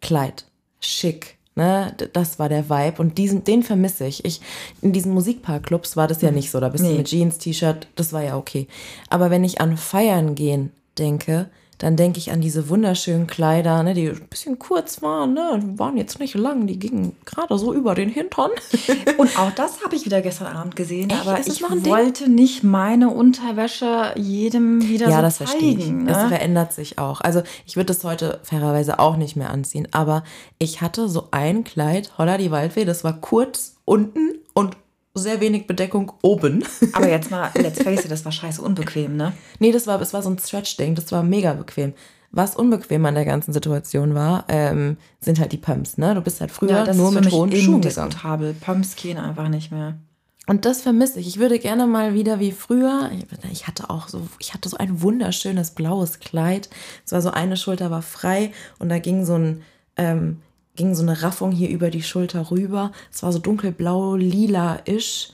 [0.00, 0.46] Kleid,
[0.80, 1.36] schick.
[1.56, 4.24] Ne, das war der Vibe und diesen, den vermisse ich.
[4.24, 4.40] ich.
[4.80, 6.60] In diesen Musikparkclubs war das ja nicht so.
[6.60, 6.98] Da bist du Nee.
[6.98, 8.66] mit Jeans, T-Shirt, das war ja okay.
[9.10, 11.50] Aber wenn ich an Feiern gehen denke,
[11.80, 15.78] dann denke ich an diese wunderschönen Kleider, ne, die ein bisschen kurz waren, ne, die
[15.78, 18.50] waren jetzt nicht lang, die gingen gerade so über den Hintern.
[19.16, 21.26] Und auch das habe ich wieder gestern Abend gesehen, Echt?
[21.26, 21.90] aber ich ein Ding?
[21.90, 25.50] wollte nicht meine Unterwäsche jedem wieder ja, so das zeigen.
[25.50, 25.90] verstehe ich.
[25.90, 26.04] Ne?
[26.04, 27.22] Das verändert sich auch.
[27.22, 30.22] Also ich würde das heute fairerweise auch nicht mehr anziehen, aber
[30.58, 34.76] ich hatte so ein Kleid, Holla die Waldfee, das war kurz unten und
[35.14, 36.64] sehr wenig Bedeckung oben.
[36.92, 39.32] aber jetzt mal, let's face it, das war scheiße unbequem, ne?
[39.58, 41.94] nee, das war, das war so ein Stretch-Ding, das war mega bequem.
[42.32, 46.14] Was unbequem an der ganzen Situation war, ähm, sind halt die Pumps, ne?
[46.14, 48.56] Du bist halt früher das nur mit hohen Schuhen gegangen.
[48.60, 49.98] Pumps gehen einfach nicht mehr.
[50.46, 51.28] Und das vermisse ich.
[51.28, 53.10] Ich würde gerne mal wieder wie früher.
[53.52, 56.70] Ich hatte auch so, ich hatte so ein wunderschönes blaues Kleid.
[57.04, 59.62] Es war so eine Schulter war frei und da ging so ein,
[59.96, 60.40] ähm,
[60.80, 62.90] ging so eine Raffung hier über die Schulter rüber.
[63.12, 65.28] Es war so dunkelblau, lila-isch.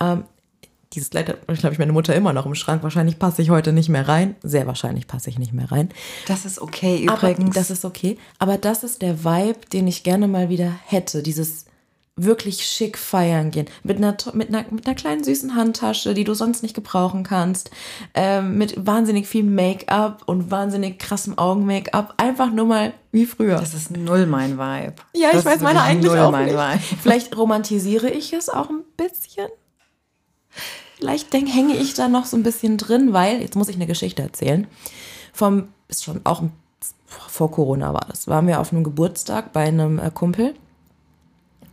[0.00, 0.24] Ähm,
[0.94, 2.82] dieses Kleid glaube ich, meine Mutter immer noch im Schrank.
[2.82, 4.36] Wahrscheinlich passe ich heute nicht mehr rein.
[4.42, 5.90] Sehr wahrscheinlich passe ich nicht mehr rein.
[6.26, 7.54] Das ist okay Aber übrigens.
[7.54, 8.16] das ist okay.
[8.38, 11.22] Aber das ist der Vibe, den ich gerne mal wieder hätte.
[11.22, 11.66] Dieses
[12.18, 13.66] wirklich schick feiern gehen.
[13.82, 17.70] Mit einer, mit einer, mit einer kleinen süßen Handtasche, die du sonst nicht gebrauchen kannst.
[18.14, 22.14] Ähm, mit wahnsinnig viel Make-up und wahnsinnig krassem Augen-Make-up.
[22.16, 23.56] Einfach nur mal wie früher.
[23.58, 24.94] das ist null mein Vibe.
[25.14, 26.54] ja, ich das weiß ist meine eigentlich null auch mein nicht.
[26.56, 26.78] Vibe.
[27.02, 29.48] Vielleicht romantisiere ich es auch ein bisschen.
[30.96, 33.86] Vielleicht denk, hänge ich da noch so ein bisschen drin, weil, jetzt muss ich eine
[33.86, 34.66] Geschichte erzählen.
[35.34, 36.52] Vom, ist schon auch ein-
[37.06, 38.26] vor Corona war das.
[38.26, 40.54] Waren wir auf einem Geburtstag bei einem äh, Kumpel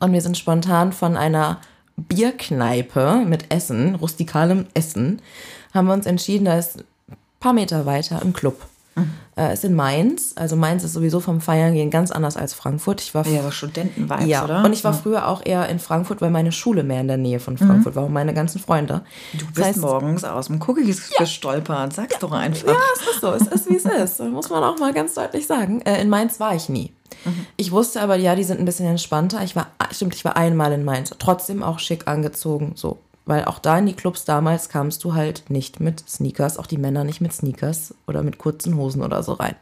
[0.03, 1.59] und wir sind spontan von einer
[1.95, 5.21] Bierkneipe mit Essen, rustikalem Essen,
[5.73, 8.61] haben wir uns entschieden, da ist ein paar Meter weiter ein Club.
[9.35, 10.33] Äh, ist in Mainz.
[10.35, 13.01] Also Mainz ist sowieso vom Feiern gehen ganz anders als Frankfurt.
[13.01, 14.63] Ich war Ja, aber Studenten-Vibes, ja, oder?
[14.63, 17.39] und ich war früher auch eher in Frankfurt, weil meine Schule mehr in der Nähe
[17.39, 19.01] von Frankfurt war und meine ganzen Freunde.
[19.33, 21.93] Du bist morgens aus dem Cookies gestolpert.
[21.93, 22.67] Sag's doch einfach.
[22.67, 24.19] Ja, es ist so, es ist wie es ist.
[24.19, 25.81] Das muss man auch mal ganz deutlich sagen.
[25.81, 26.91] Äh, in Mainz war ich nie.
[27.57, 29.43] Ich wusste aber, ja, die sind ein bisschen entspannter.
[29.43, 31.11] Ich war, ah, stimmt, ich war einmal in Mainz.
[31.19, 32.97] Trotzdem auch schick angezogen, so.
[33.25, 36.77] Weil auch da in die Clubs damals kamst du halt nicht mit Sneakers, auch die
[36.77, 39.55] Männer nicht mit Sneakers oder mit kurzen Hosen oder so rein.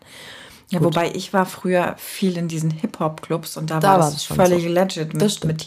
[0.71, 4.63] Ja, wobei ich war früher viel in diesen Hip-Hop-Clubs und da, Da war es völlig
[4.63, 4.69] so.
[4.69, 5.57] legit, mit, mit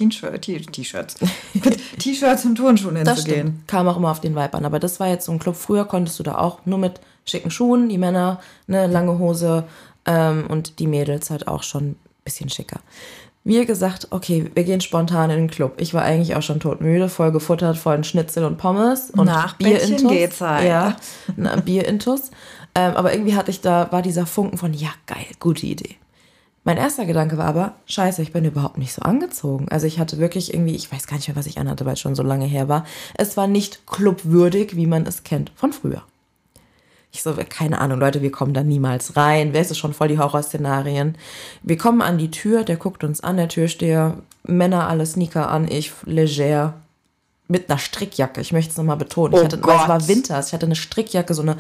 [0.73, 1.17] T-Shirts.
[1.53, 3.49] mit T-Shirts und Turnschuhen hinzugehen.
[3.49, 3.69] stimmt.
[3.69, 4.65] Kam auch immer auf den Vibe an.
[4.65, 5.57] Aber das war jetzt so ein Club.
[5.57, 9.65] Früher konntest du da auch nur mit schicken Schuhen, die Männer, eine lange Hose
[10.07, 12.81] ähm, und die Mädels halt auch schon ein bisschen schicker.
[13.47, 15.75] Wir gesagt, okay, wir gehen spontan in den Club.
[15.77, 20.11] Ich war eigentlich auch schon todmüde, voll gefuttert von Schnitzel und Pommes und Nach Bierintus.
[20.11, 20.67] geht's halt.
[20.67, 20.97] Ja,
[21.63, 22.31] Bierintus.
[22.75, 25.97] Ähm, aber irgendwie hatte ich da, war dieser Funken von, ja, geil, gute Idee.
[26.65, 29.69] Mein erster Gedanke war aber, scheiße, ich bin überhaupt nicht so angezogen.
[29.69, 32.01] Also ich hatte wirklich irgendwie, ich weiß gar nicht mehr, was ich anhatte, weil es
[32.01, 32.87] schon so lange her war.
[33.15, 36.03] Es war nicht clubwürdig, wie man es kennt von früher.
[37.15, 39.53] Ich so, keine Ahnung, Leute, wir kommen da niemals rein.
[39.53, 41.17] Wer ist es schon voll die Horrorszenarien?
[41.63, 45.69] Wir kommen an die Tür, der guckt uns an, der Türsteher, Männer alle Sneaker an,
[45.71, 46.75] ich leger
[47.47, 48.41] mit einer Strickjacke.
[48.41, 49.33] Ich möchte es nochmal betonen.
[49.35, 49.89] Oh ich hatte, weil es Gott.
[49.89, 51.57] war Winter, ich hatte eine Strickjacke, so eine,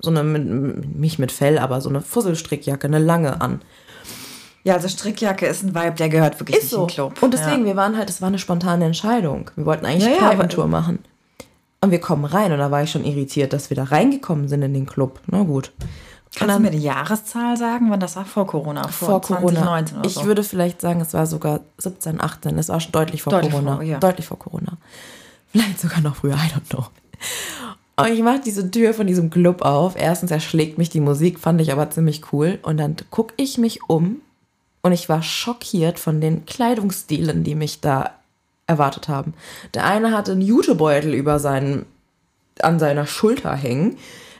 [0.00, 3.62] so eine, nicht mit Fell, aber so eine Fusselstrickjacke, eine lange an.
[4.64, 6.80] Ja, also Strickjacke ist ein Vibe, der gehört wirklich Ist nicht so.
[6.80, 7.22] in den Club.
[7.22, 7.66] Und deswegen, ja.
[7.66, 9.52] wir waren halt, es war eine spontane Entscheidung.
[9.54, 10.98] Wir wollten eigentlich Ja, eine ja, Kneipentour machen.
[11.86, 14.60] Und wir kommen rein und da war ich schon irritiert, dass wir da reingekommen sind
[14.62, 15.20] in den Club.
[15.26, 15.70] Na gut.
[16.34, 18.24] Kannst du mir die Jahreszahl sagen, wann das war?
[18.24, 18.88] Vor Corona?
[18.88, 19.52] Vor Corona.
[19.52, 20.24] 2019 oder ich so.
[20.24, 22.58] würde vielleicht sagen, es war sogar 17, 18.
[22.58, 23.76] Es war schon deutlich vor Deutlich Corona.
[23.76, 24.00] vor, ja.
[24.00, 24.78] Deutlich vor Corona.
[25.52, 26.86] Vielleicht sogar noch früher, I don't know.
[27.98, 29.94] Und ich mache diese Tür von diesem Club auf.
[29.96, 32.58] Erstens erschlägt mich die Musik, fand ich aber ziemlich cool.
[32.62, 34.16] Und dann gucke ich mich um
[34.82, 38.10] und ich war schockiert von den Kleidungsstilen, die mich da
[38.66, 39.34] erwartet haben.
[39.74, 41.86] Der eine hatte einen Jutebeutel über seinen,
[42.60, 43.96] an seiner Schulter hängen,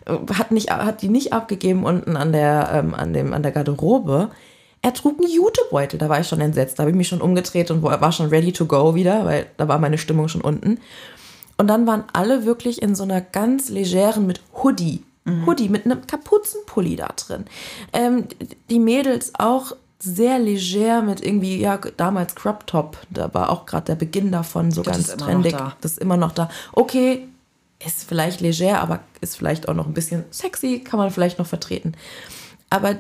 [0.07, 4.31] hat, nicht, hat die nicht abgegeben unten an der, ähm, an, dem, an der Garderobe.
[4.83, 6.79] Er trug einen Jutebeutel, da war ich schon entsetzt.
[6.79, 9.67] Da habe ich mich schon umgedreht und war schon ready to go wieder, weil da
[9.67, 10.79] war meine Stimmung schon unten.
[11.59, 15.03] Und dann waren alle wirklich in so einer ganz legeren mit Hoodie.
[15.25, 15.47] Mhm.
[15.47, 17.47] Hoodie mit einem Kapuzenpulli da drin.
[17.93, 18.27] Ähm,
[18.71, 22.99] die Mädels auch sehr leger mit irgendwie, ja, damals Crop Top.
[23.11, 25.53] Da war auch gerade der Beginn davon so das ganz trendig.
[25.53, 25.77] Da.
[25.81, 26.49] Das ist immer noch da.
[26.73, 27.27] Okay,
[27.85, 31.47] ist vielleicht leger, aber ist vielleicht auch noch ein bisschen sexy, kann man vielleicht noch
[31.47, 31.93] vertreten.
[32.71, 32.97] Aber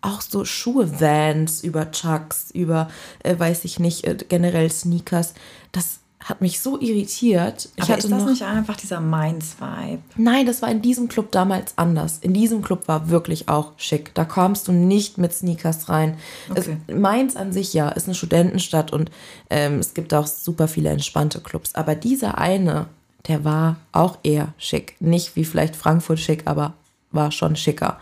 [0.00, 2.88] auch so Schuhe, Vans, über Chucks, über,
[3.22, 5.34] äh, weiß ich nicht, äh, generell Sneakers,
[5.70, 7.68] das hat mich so irritiert.
[7.76, 10.02] Ich Aber ist das noch, nicht einfach dieser Mainz-Vibe?
[10.16, 12.18] Nein, das war in diesem Club damals anders.
[12.20, 14.14] In diesem Club war wirklich auch schick.
[14.14, 16.16] Da kommst du nicht mit Sneakers rein.
[16.50, 16.78] Okay.
[16.86, 19.10] Es, Mainz an sich, ja, ist eine Studentenstadt und
[19.50, 21.74] ähm, es gibt auch super viele entspannte Clubs.
[21.74, 22.86] Aber dieser eine,
[23.26, 24.96] der war auch eher schick.
[25.00, 26.74] Nicht wie vielleicht Frankfurt schick, aber
[27.10, 27.98] war schon schicker.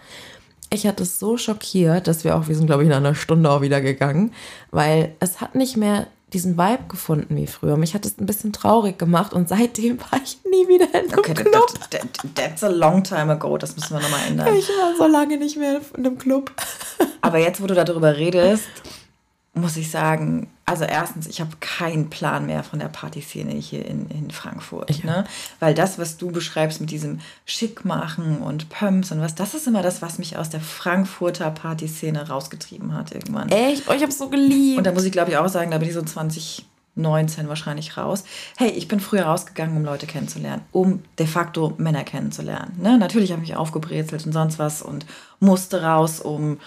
[0.73, 3.51] Ich hatte es so schockiert, dass wir auch, wir sind glaube ich in einer Stunde
[3.51, 4.33] auch wieder gegangen,
[4.71, 7.77] weil es hat nicht mehr diesen Vibe gefunden wie früher.
[7.77, 11.19] Mich hat es ein bisschen traurig gemacht und seitdem war ich nie wieder in einem
[11.19, 11.67] okay, Club.
[11.91, 13.59] That, that, that's a long time ago.
[13.59, 14.55] Das müssen wir nochmal ändern.
[14.61, 16.53] Ich war so lange nicht mehr in einem Club.
[17.21, 18.69] Aber jetzt, wo du darüber redest,
[19.55, 24.09] muss ich sagen, also erstens, ich habe keinen Plan mehr von der Partyszene hier in,
[24.09, 25.03] in Frankfurt.
[25.03, 25.05] Ja.
[25.05, 25.25] Ne?
[25.59, 29.83] Weil das, was du beschreibst mit diesem Schickmachen und Pumps und was, das ist immer
[29.83, 33.49] das, was mich aus der Frankfurter Partyszene rausgetrieben hat irgendwann.
[33.49, 33.89] Echt?
[33.89, 34.79] Oh, ich habe es so geliebt.
[34.79, 38.23] Und da muss ich, glaube ich, auch sagen, da bin ich so 2019 wahrscheinlich raus.
[38.57, 42.79] Hey, ich bin früher rausgegangen, um Leute kennenzulernen, um de facto Männer kennenzulernen.
[42.81, 42.97] Ne?
[42.97, 45.05] Natürlich habe ich mich aufgebrezelt und sonst was und
[45.41, 46.59] musste raus, um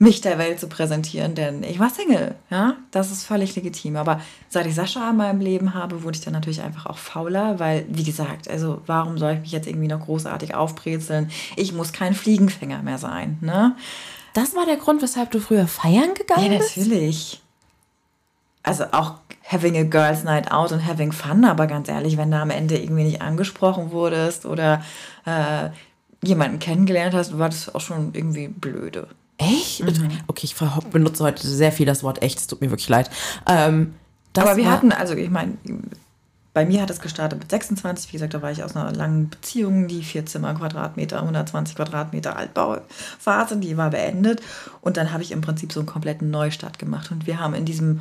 [0.00, 3.96] mich der Welt zu präsentieren, denn ich war Single, ja, das ist völlig legitim.
[3.96, 7.58] Aber seit ich Sascha in meinem Leben habe, wurde ich dann natürlich einfach auch fauler,
[7.58, 11.30] weil, wie gesagt, also warum soll ich mich jetzt irgendwie noch großartig aufbrezeln?
[11.56, 13.74] Ich muss kein Fliegenfänger mehr sein, ne?
[14.34, 16.76] Das war der Grund, weshalb du früher feiern gegangen bist?
[16.76, 17.40] Ja, natürlich.
[18.62, 22.36] Also auch having a girls night out und having fun, aber ganz ehrlich, wenn du
[22.36, 24.82] am Ende irgendwie nicht angesprochen wurdest oder
[25.24, 25.70] äh,
[26.22, 29.08] jemanden kennengelernt hast, war das auch schon irgendwie blöde.
[29.38, 29.84] Echt?
[29.84, 30.10] Mhm.
[30.26, 30.56] Okay, ich
[30.90, 33.08] benutze heute sehr viel das Wort echt, es tut mir wirklich leid.
[33.46, 33.94] Ähm,
[34.36, 35.56] Aber wir hatten, also ich meine,
[36.58, 39.30] bei mir hat es gestartet mit 26, wie gesagt, da war ich aus einer langen
[39.30, 44.42] Beziehung, die vier Zimmer, Quadratmeter, 120 Quadratmeter Altbauphase, die war beendet.
[44.80, 47.12] Und dann habe ich im Prinzip so einen kompletten Neustart gemacht.
[47.12, 48.00] Und wir haben in diesem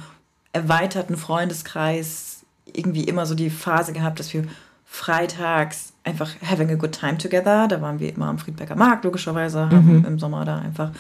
[0.53, 4.45] erweiterten Freundeskreis irgendwie immer so die Phase gehabt, dass wir
[4.85, 7.67] freitags einfach having a good time together.
[7.67, 10.05] Da waren wir immer am Friedberger Markt, logischerweise, haben mhm.
[10.05, 10.91] im Sommer da einfach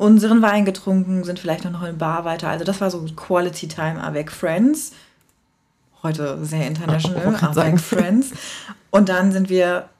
[0.00, 2.48] unseren Wein getrunken, sind vielleicht noch in Bar weiter.
[2.48, 4.92] Also das war so Quality Time avec Friends.
[6.02, 8.30] Heute sehr international, avec Friends.
[8.88, 9.90] Und dann sind wir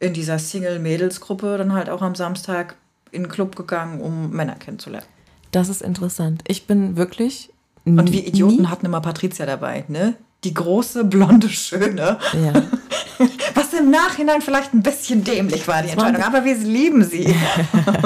[0.00, 2.74] in dieser Single-Mädels-Gruppe dann halt auch am Samstag
[3.12, 5.06] in den Club gegangen, um Männer kennenzulernen.
[5.52, 6.42] Das ist interessant.
[6.48, 7.50] Ich bin wirklich.
[7.84, 10.16] Und wir Idioten hatten immer Patricia dabei, ne?
[10.42, 12.18] Die große, blonde Schöne.
[12.32, 12.52] Ja.
[13.54, 17.34] Was im Nachhinein vielleicht ein bisschen dämlich war, die Entscheidung, aber wir lieben sie.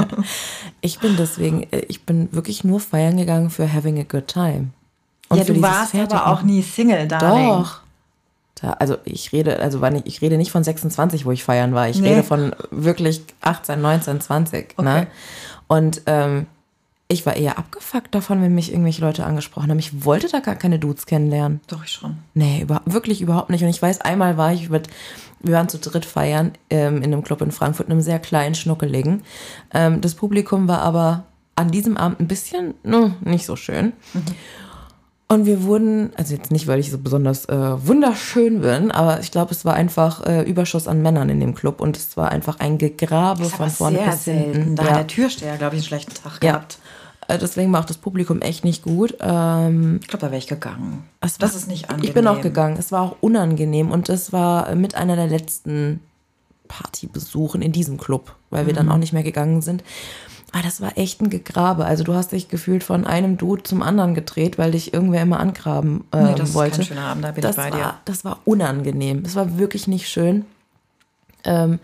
[0.81, 4.69] ich bin deswegen, äh, ich bin wirklich nur feiern gegangen für having a good time.
[5.29, 7.49] Und ja, du warst aber auch nie Single, Darling.
[7.49, 7.81] Doch.
[8.61, 11.75] Da, also ich rede, also war nicht, ich rede nicht von 26, wo ich feiern
[11.75, 11.89] war.
[11.89, 12.09] Ich nee.
[12.09, 14.75] rede von wirklich 18, 19, 20.
[14.77, 14.83] Okay.
[14.83, 15.07] Ne?
[15.69, 16.47] Und ähm,
[17.11, 19.79] ich war eher abgefuckt davon, wenn mich irgendwelche Leute angesprochen haben.
[19.79, 21.61] Ich wollte da gar keine Dudes kennenlernen.
[21.67, 22.19] Doch, ich schon.
[22.35, 23.63] Nee, über, wirklich überhaupt nicht.
[23.63, 24.89] Und ich weiß, einmal war ich mit,
[25.41, 28.55] wir waren zu dritt feiern ähm, in einem Club in Frankfurt, in einem sehr kleinen,
[28.55, 29.23] schnuckeligen.
[29.73, 33.95] Ähm, das Publikum war aber an diesem Abend ein bisschen no, nicht so schön.
[34.13, 34.23] Mhm.
[35.31, 39.31] Und wir wurden, also jetzt nicht, weil ich so besonders äh, wunderschön bin, aber ich
[39.31, 42.61] glaube, es war einfach äh, Überschuss an Männern in dem Club und es war einfach
[42.61, 44.75] ein Gegrabe von vorne bis hinten.
[44.75, 44.91] Da ja.
[44.91, 46.53] hat der Türsteher, glaube ich, einen schlechten Tag ja.
[46.53, 46.79] gehabt.
[47.29, 49.19] Äh, deswegen war auch das Publikum echt nicht gut.
[49.21, 51.05] Ähm, ich glaube, da wäre ich gegangen.
[51.21, 52.09] War, das ist nicht angenehm.
[52.09, 52.77] Ich bin auch gegangen.
[52.79, 56.01] Es war auch unangenehm und es war mit einer der letzten
[56.69, 58.79] Partybesuchen in diesem Club, weil wir mhm.
[58.79, 59.83] dann auch nicht mehr gegangen sind.
[60.53, 61.85] Aber das war echt ein Gegrabe.
[61.85, 65.41] Also du hast dich gefühlt von einem Dude zum anderen gedreht, weil dich irgendwer immer
[65.41, 66.81] angraben äh, nee, das wollte.
[66.81, 67.79] Ist kein schöner Abend, da bin das ich bei dir.
[67.79, 69.23] War, das war unangenehm.
[69.23, 70.47] Das war wirklich nicht schön.
[71.45, 71.79] Ähm,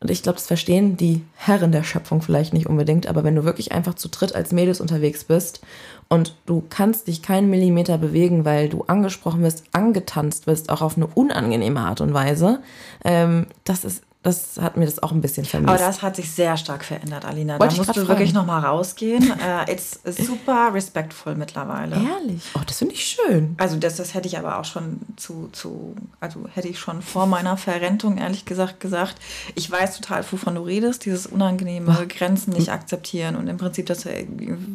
[0.00, 3.44] und ich glaube, das verstehen die Herren der Schöpfung vielleicht nicht unbedingt, aber wenn du
[3.44, 5.60] wirklich einfach zu dritt als Mädels unterwegs bist
[6.08, 10.96] und du kannst dich keinen Millimeter bewegen, weil du angesprochen wirst, angetanzt wirst, auch auf
[10.96, 12.60] eine unangenehme Art und Weise,
[13.04, 15.74] ähm, das ist das hat mir das auch ein bisschen vermisst.
[15.74, 17.58] Aber das hat sich sehr stark verändert, Alina.
[17.58, 18.46] Wollte da ich musst du wirklich fragen.
[18.46, 19.22] noch mal rausgehen.
[19.66, 21.96] äh, it's super respectful mittlerweile.
[21.96, 22.42] Ehrlich?
[22.54, 23.54] Oh, das finde ich schön.
[23.58, 27.26] Also das, das hätte ich aber auch schon zu, zu, also hätte ich schon vor
[27.26, 29.16] meiner Verrentung ehrlich gesagt gesagt.
[29.54, 34.06] Ich weiß total, wovon du redest, dieses unangenehme Grenzen nicht akzeptieren und im Prinzip, das
[34.06, 34.26] äh,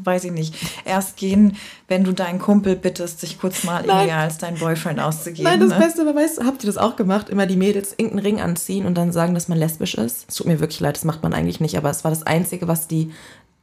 [0.04, 1.58] weiß ich nicht, erst gehen,
[1.94, 4.08] wenn du deinen Kumpel bittest, sich kurz mal Nein.
[4.08, 5.44] irgendwie als dein Boyfriend auszugeben.
[5.44, 5.78] Nein, das ne?
[5.78, 7.30] Beste, aber weißt du, habt ihr das auch gemacht?
[7.30, 10.26] Immer die Mädels irgendeinen Ring anziehen und dann sagen, dass man lesbisch ist?
[10.28, 12.68] Es tut mir wirklich leid, das macht man eigentlich nicht, aber es war das Einzige,
[12.68, 13.12] was die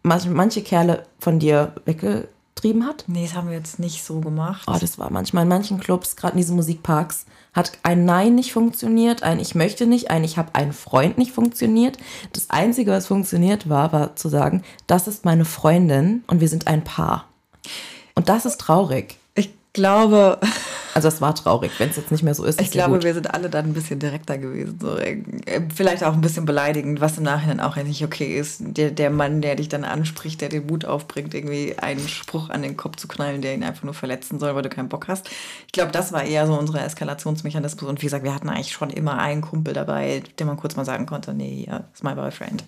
[0.05, 3.03] manche, manche Kerle von dir weggetrieben hat.
[3.09, 4.69] Nee, das haben wir jetzt nicht so gemacht.
[4.69, 8.53] Oh, das war manchmal in manchen Clubs, gerade in diesen Musikparks, hat ein Nein nicht
[8.53, 11.99] funktioniert, ein Ich möchte nicht, ein Ich habe einen Freund nicht funktioniert.
[12.33, 16.69] Das Einzige, was funktioniert war, war zu sagen, das ist meine Freundin und wir sind
[16.69, 17.25] ein Paar.
[18.14, 19.16] Und das ist traurig.
[19.35, 20.38] ich glaube,
[20.92, 22.61] Also es war traurig, wenn es jetzt nicht mehr so ist.
[22.61, 23.05] Ich ist glaube, gut.
[23.05, 24.79] wir sind alle dann ein bisschen direkter gewesen.
[24.81, 24.96] So.
[24.96, 25.23] äh,
[25.73, 28.59] Vielleicht auch ein bisschen beleidigend, was im Nachhinein auch nicht okay ist.
[28.61, 32.62] Der, der Mann, der dich dann anspricht, der den Mut aufbringt, irgendwie einen Spruch an
[32.62, 35.31] den Kopf zu knallen, der ihn einfach nur verletzen soll, weil du keinen Bock hast.
[35.66, 37.88] Ich glaube, das war eher so unsere Eskalationsmechanismus.
[37.88, 40.85] Und wie gesagt, wir hatten eigentlich schon immer einen Kumpel dabei, dem man kurz mal
[40.85, 42.64] sagen konnte, nee, ja, ist mein Boyfriend.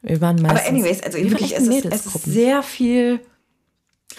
[0.00, 3.20] wir waren meistens, Aber anyways, also wirklich, es ist, es ist sehr viel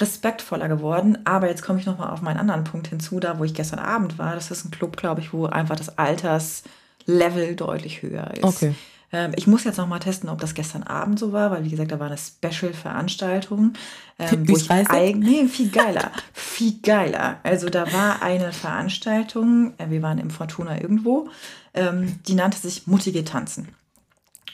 [0.01, 1.19] respektvoller geworden.
[1.25, 4.17] Aber jetzt komme ich nochmal auf meinen anderen Punkt hinzu, da wo ich gestern Abend
[4.17, 4.35] war.
[4.35, 8.43] Das ist ein Club, glaube ich, wo einfach das Alterslevel deutlich höher ist.
[8.43, 8.75] Okay.
[9.13, 11.91] Ähm, ich muss jetzt nochmal testen, ob das gestern Abend so war, weil wie gesagt,
[11.91, 13.73] da war eine Special-Veranstaltung.
[14.17, 14.89] Ähm, wo ich Ü30?
[14.89, 17.39] eigentlich, nee, viel geiler, viel geiler.
[17.43, 21.29] Also da war eine Veranstaltung, äh, wir waren im Fortuna irgendwo,
[21.73, 23.69] ähm, die nannte sich Muttige Tanzen.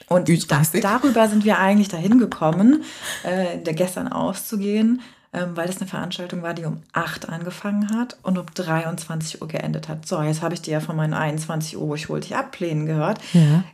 [0.08, 0.80] Und da, Ü30?
[0.80, 2.82] darüber sind wir eigentlich dahin gekommen,
[3.24, 8.46] äh, gestern auszugehen, weil das eine Veranstaltung war, die um 8 angefangen hat und um
[8.54, 10.06] 23 Uhr geendet hat.
[10.06, 12.86] So, jetzt habe ich dir ja von meinen 21 Uhr, ich hol dich ab, Plänen
[12.86, 13.20] gehört.
[13.32, 13.64] Ja.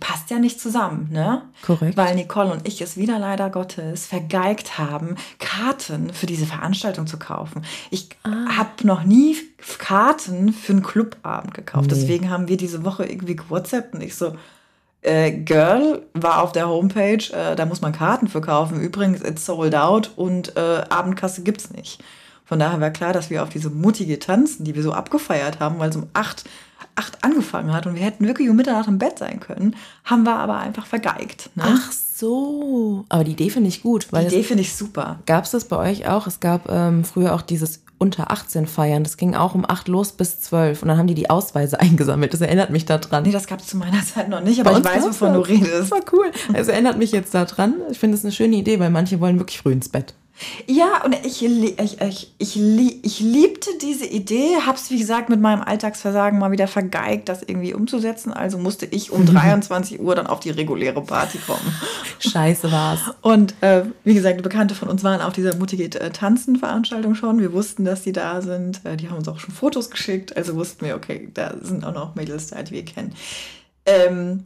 [0.00, 1.42] Passt ja nicht zusammen, ne?
[1.62, 1.96] Korrekt.
[1.96, 7.18] Weil Nicole und ich es wieder leider Gottes vergeigt haben, Karten für diese Veranstaltung zu
[7.20, 7.62] kaufen.
[7.92, 8.56] Ich Ah.
[8.56, 9.36] habe noch nie
[9.78, 11.84] Karten für einen Clubabend gekauft.
[11.88, 11.94] Nee.
[11.94, 14.34] Deswegen haben wir diese Woche irgendwie gewhatsappt und ich so,
[15.06, 18.80] äh, Girl war auf der Homepage, äh, da muss man Karten für kaufen.
[18.80, 22.02] Übrigens, it's sold out und äh, Abendkasse gibt's nicht.
[22.44, 25.78] Von daher war klar, dass wir auf diese mutige Tanzen, die wir so abgefeiert haben,
[25.78, 26.44] weil es um acht,
[26.94, 30.36] acht angefangen hat und wir hätten wirklich um Mitternacht im Bett sein können, haben wir
[30.36, 31.50] aber einfach vergeigt.
[31.54, 31.64] Ne?
[31.66, 33.04] Ach so.
[33.08, 35.20] Aber die Idee finde ich gut, weil die Idee finde ich super.
[35.26, 36.26] gab es das bei euch auch.
[36.26, 39.04] Es gab ähm, früher auch dieses unter 18 feiern.
[39.04, 42.32] Das ging auch um 8 los bis 12 und dann haben die die Ausweise eingesammelt.
[42.32, 43.22] Das erinnert mich daran.
[43.22, 45.48] Nee, das gab es zu meiner Zeit noch nicht, aber ich weiß, wovon du das.
[45.48, 45.72] redest.
[45.72, 46.30] Das war cool.
[46.52, 47.74] Es erinnert mich jetzt daran.
[47.90, 50.14] Ich finde es eine schöne Idee, weil manche wollen wirklich früh ins Bett.
[50.66, 52.56] Ja, und ich, ich, ich, ich,
[53.02, 57.72] ich liebte diese Idee, hab's wie gesagt mit meinem Alltagsversagen mal wieder vergeigt, das irgendwie
[57.72, 58.32] umzusetzen.
[58.32, 61.74] Also musste ich um 23 Uhr dann auf die reguläre Party kommen.
[62.18, 63.00] Scheiße war's.
[63.22, 67.40] Und äh, wie gesagt, Bekannte von uns waren auf dieser mutige äh, Tanzen-Veranstaltung schon.
[67.40, 68.84] Wir wussten, dass die da sind.
[68.84, 70.36] Äh, die haben uns auch schon Fotos geschickt.
[70.36, 73.14] Also wussten wir, okay, da sind auch noch Mädels da, die wir kennen.
[73.86, 74.44] Ähm,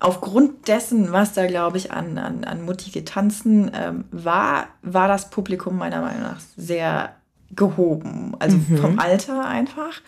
[0.00, 5.30] aufgrund dessen, was da, glaube ich, an, an, an mutige Tanzen ähm, war, war das
[5.30, 7.14] Publikum meiner Meinung nach sehr
[7.54, 8.34] gehoben.
[8.38, 10.00] Also vom Alter einfach.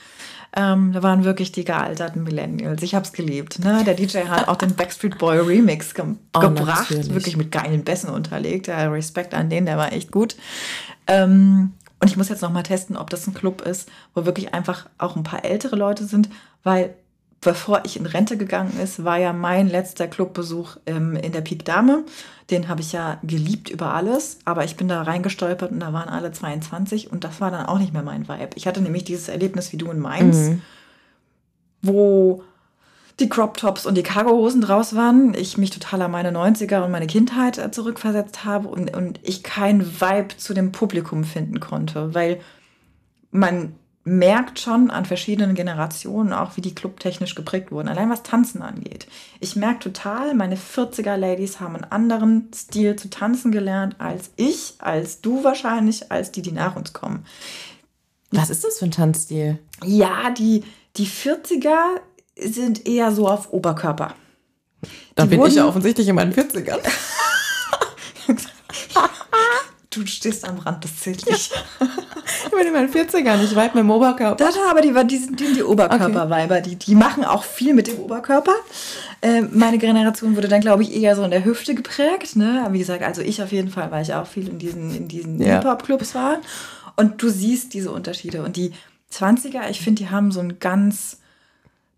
[0.57, 2.83] Ähm, da waren wirklich die gealterten Millennials.
[2.83, 3.59] Ich habe es geliebt.
[3.61, 3.85] Ne?
[3.85, 7.15] Der DJ hat auch den Backstreet Boy Remix ge Oh, gebracht, natürlich.
[7.15, 8.67] wirklich mit geilen Bässen unterlegt.
[8.67, 10.37] Ja, Respekt an den, der war echt gut.
[11.07, 14.55] Ähm, und ich muss jetzt noch mal testen, ob das ein Club ist, wo wirklich
[14.55, 16.31] einfach auch ein paar ältere Leute sind,
[16.63, 16.95] weil
[17.41, 21.65] bevor ich in Rente gegangen ist, war ja mein letzter Clubbesuch ähm, in der Pik
[21.65, 22.05] Dame.
[22.51, 26.09] Den habe ich ja geliebt über alles, aber ich bin da reingestolpert und da waren
[26.09, 28.51] alle 22 und das war dann auch nicht mehr mein Vibe.
[28.57, 30.63] Ich hatte nämlich dieses Erlebnis wie du in Mainz, Mhm.
[31.83, 32.43] wo
[33.21, 36.91] die Crop Tops und die Cargohosen draus waren, ich mich total an meine 90er und
[36.93, 42.15] meine Kindheit äh, zurückversetzt habe und, und ich kein Vibe zu dem Publikum finden konnte,
[42.15, 42.41] weil
[43.31, 43.75] man
[44.09, 49.07] merkt schon an verschiedenen Generationen auch, wie die clubtechnisch geprägt wurden, allein was Tanzen angeht.
[49.41, 55.21] Ich merke total, meine 40er-Ladies haben einen anderen Stil zu tanzen gelernt als ich, als
[55.21, 57.25] du wahrscheinlich, als die, die nach uns kommen.
[58.31, 59.59] Was ist das für ein Tanzstil?
[59.85, 60.65] Ja, die,
[60.97, 61.77] die 40er
[62.37, 64.15] sind eher so auf Oberkörper.
[65.15, 66.79] Da Die bin ich ja wurden- offensichtlich in meinen 40ern.
[70.05, 71.51] Du stehst am Rand des Zillig.
[72.45, 73.43] Ich bin in meinen 40ern.
[73.43, 74.37] Ich vibe mit dem Oberkörper.
[74.37, 77.99] Das aber die, die sind die, die Oberkörperweiber, die, die machen auch viel mit dem
[77.99, 78.55] Oberkörper.
[79.23, 82.37] Ähm, meine Generation wurde dann, glaube ich, eher so in der Hüfte geprägt.
[82.37, 82.67] Ne?
[82.71, 85.41] Wie gesagt, also ich auf jeden Fall, weil ich auch viel in diesen, in diesen
[85.41, 85.57] Ja.
[85.57, 86.39] Hip-Hop-Clubs war.
[86.97, 88.43] Und du siehst diese Unterschiede.
[88.43, 88.73] Und die
[89.13, 91.19] 20er, ich finde, die haben so einen ganz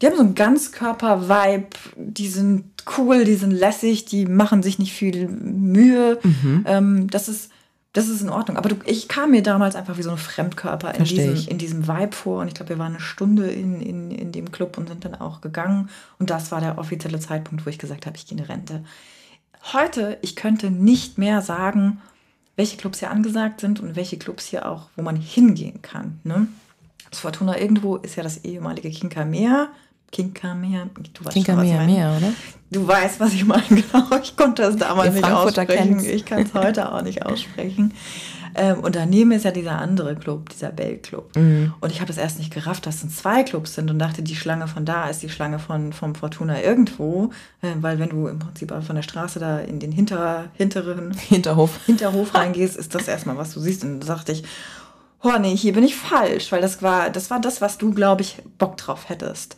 [0.01, 2.65] die haben so einen Ganzkörper-Vibe, die sind
[2.97, 6.19] cool, die sind lässig, die machen sich nicht viel Mühe.
[6.23, 6.65] Mhm.
[6.67, 7.51] Ähm, das ist
[7.93, 8.57] das ist in Ordnung.
[8.57, 11.89] Aber du, ich kam mir damals einfach wie so ein Fremdkörper in diesem, in diesem
[11.89, 12.41] Vibe vor.
[12.41, 15.17] Und ich glaube, wir waren eine Stunde in, in, in dem Club und sind dann
[15.17, 15.91] auch gegangen.
[16.19, 18.85] Und das war der offizielle Zeitpunkt, wo ich gesagt habe, ich gehe in Rente.
[19.73, 22.01] Heute, ich könnte nicht mehr sagen,
[22.57, 26.21] welche Clubs hier angesagt sind und welche Clubs hier auch, wo man hingehen kann.
[26.23, 26.47] Ne?
[27.11, 29.69] Das Fortuna irgendwo ist ja das ehemalige Kinkermeer.
[30.13, 31.93] Kinkermeer, du weißt schon, was ich Kinkermeer meine.
[31.93, 32.33] mehr, oder?
[32.71, 34.07] Du weißt, was ich meine, genau.
[34.23, 35.99] Ich konnte es damals nicht aussprechen.
[35.99, 36.05] kennt's.
[36.05, 37.93] Ich kann es heute auch nicht aussprechen.
[38.55, 41.37] Ähm, und daneben ist ja dieser andere Club, dieser Bell-Club.
[41.37, 41.73] Mhm.
[41.81, 44.35] Und ich habe das erst nicht gerafft, dass es zwei Clubs sind und dachte, die
[44.35, 47.31] Schlange von da ist die Schlange von, vom Fortuna irgendwo.
[47.63, 51.79] Äh, weil wenn du im Prinzip von der Straße da in den hinter, hinteren Hinterhof.
[51.87, 53.85] Hinterhof reingehst, ist das erstmal, was du siehst.
[53.85, 54.43] Und da dachte ich,
[55.23, 58.23] oh nee, hier bin ich falsch, weil das war das, war das was du, glaube
[58.23, 59.57] ich, Bock drauf hättest.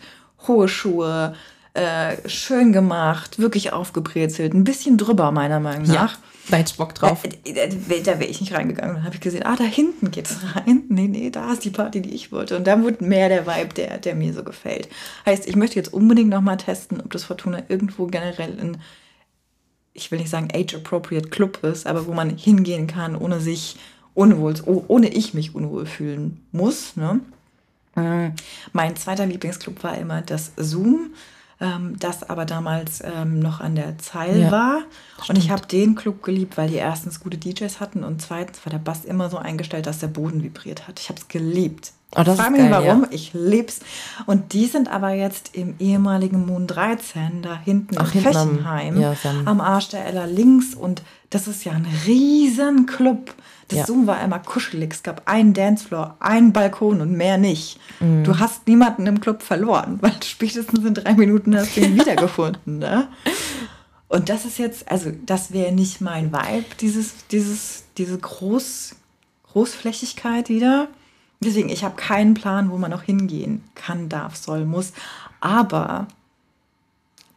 [0.48, 1.34] Hohe Schuhe,
[1.74, 6.18] äh, schön gemacht, wirklich aufgebrezelt, ein bisschen drüber, meiner Meinung Ja, nach.
[6.50, 7.24] da hätte ich Bock drauf.
[7.24, 8.96] Äh, äh, Da wäre ich nicht reingegangen.
[8.96, 10.82] Dann habe ich gesehen, ah, da hinten geht's rein.
[10.90, 12.56] Nee, nee, da ist die Party, die ich wollte.
[12.58, 14.88] Und da wurde mehr der Vibe, der, der mir so gefällt.
[15.24, 18.76] Heißt, ich möchte jetzt unbedingt nochmal testen, ob das Fortuna irgendwo generell in,
[19.94, 23.76] ich will nicht sagen age-appropriate Club ist, aber wo man hingehen kann, ohne sich
[24.14, 26.96] unwohl, oh- ohne ich mich unwohl fühlen muss.
[26.96, 27.20] Ne?
[27.94, 28.28] Mm,
[28.72, 31.10] Mein zweiter Lieblingsclub war immer das Zoom,
[31.60, 34.78] ähm, das aber damals ähm, noch an der Zeil Ja, war.
[35.28, 38.70] Und ich habe den Club geliebt, weil die erstens gute DJs hatten und zweitens war
[38.70, 40.98] der Bass immer so eingestellt, dass der Boden vibriert hat.
[41.00, 41.92] Ich habe es geliebt.
[42.14, 43.08] Oh, das Frag mich warum, ja.
[43.10, 43.80] ich lieb's.
[44.26, 48.48] Und die sind aber jetzt im ehemaligen Moon 13, da hinten Ach, in hinten am-
[48.50, 50.74] Fechenheim, ist ja am Arsch der Ella links.
[50.74, 53.32] Und das ist ja ein riesen Club.
[53.68, 53.86] Das Ja.
[53.86, 54.92] Zoom war immer kuschelig.
[54.92, 57.78] Es gab einen Dancefloor, einen Balkon und mehr nicht.
[58.00, 58.24] Mhm.
[58.24, 62.78] Du hast niemanden im Club verloren, weil spätestens in drei Minuten hast du ihn wiedergefunden.
[62.78, 63.08] Ne?
[64.08, 68.96] Und das ist jetzt, also das wäre nicht mein Vibe, dieses, dieses, diese Groß,
[69.52, 70.88] Großflächigkeit wieder.
[71.40, 74.92] Deswegen, ich habe keinen Plan, wo man noch hingehen kann, darf, soll, muss.
[75.40, 76.06] Aber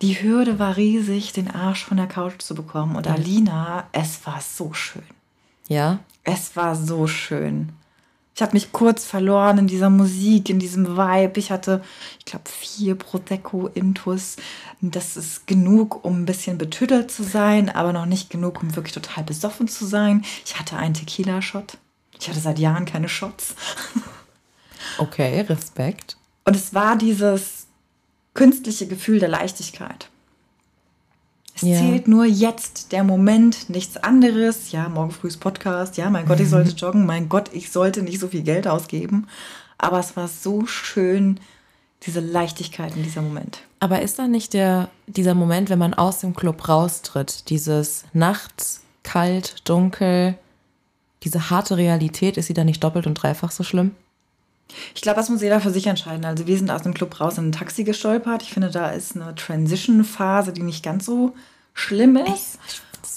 [0.01, 2.95] die Hürde war riesig, den Arsch von der Couch zu bekommen.
[2.95, 5.01] Und Alina, es war so schön.
[5.67, 5.99] Ja.
[6.25, 7.69] Es war so schön.
[8.35, 11.39] Ich habe mich kurz verloren in dieser Musik, in diesem Vibe.
[11.39, 11.81] Ich hatte,
[12.19, 14.35] ich glaube, vier Prosecco Intus.
[14.81, 18.93] Das ist genug, um ein bisschen betüttelt zu sein, aber noch nicht genug, um wirklich
[18.93, 20.25] total besoffen zu sein.
[20.43, 21.77] Ich hatte einen Tequila-Shot.
[22.19, 23.55] Ich hatte seit Jahren keine Shots.
[24.97, 26.15] Okay, Respekt.
[26.45, 27.67] Und es war dieses
[28.33, 30.09] künstliche Gefühl der Leichtigkeit.
[31.55, 31.77] Es Ja.
[31.79, 34.71] zählt nur jetzt der Moment, nichts anderes.
[34.73, 35.95] Ja, morgen früh ist Podcast.
[35.95, 37.05] Ja, mein Gott, ich sollte joggen.
[37.05, 39.27] Mein Gott, ich sollte nicht so viel Geld ausgeben.
[39.77, 41.39] Aber es war so schön,
[42.03, 43.59] diese Leichtigkeit in dieser Moment.
[43.79, 48.81] Aber ist da nicht der, dieser Moment, wenn man aus dem Club raustritt, dieses nachts,
[49.03, 50.35] kalt, dunkel,
[51.23, 53.91] diese harte Realität, ist sie da nicht doppelt und dreifach so schlimm?
[54.93, 56.25] Ich glaube, das muss jeder für sich entscheiden.
[56.25, 58.41] Also wir sind aus dem Club raus in ein Taxi gestolpert.
[58.43, 61.35] Ich finde, da ist eine Transition-Phase, die nicht ganz so
[61.73, 62.59] schlimm ist.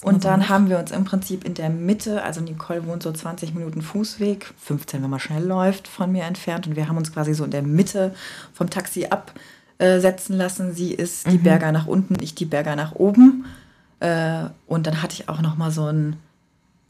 [0.02, 3.54] Und dann haben wir uns im Prinzip in der Mitte, also Nicole wohnt so 20
[3.54, 6.66] Minuten Fußweg, 15, wenn man schnell läuft, von mir entfernt.
[6.66, 8.14] Und wir haben uns quasi so in der Mitte
[8.52, 10.74] vom Taxi absetzen lassen.
[10.74, 13.46] Sie ist die Berger nach unten, ich die Berger nach oben.
[14.00, 16.16] Äh, Und dann hatte ich auch noch mal so ein,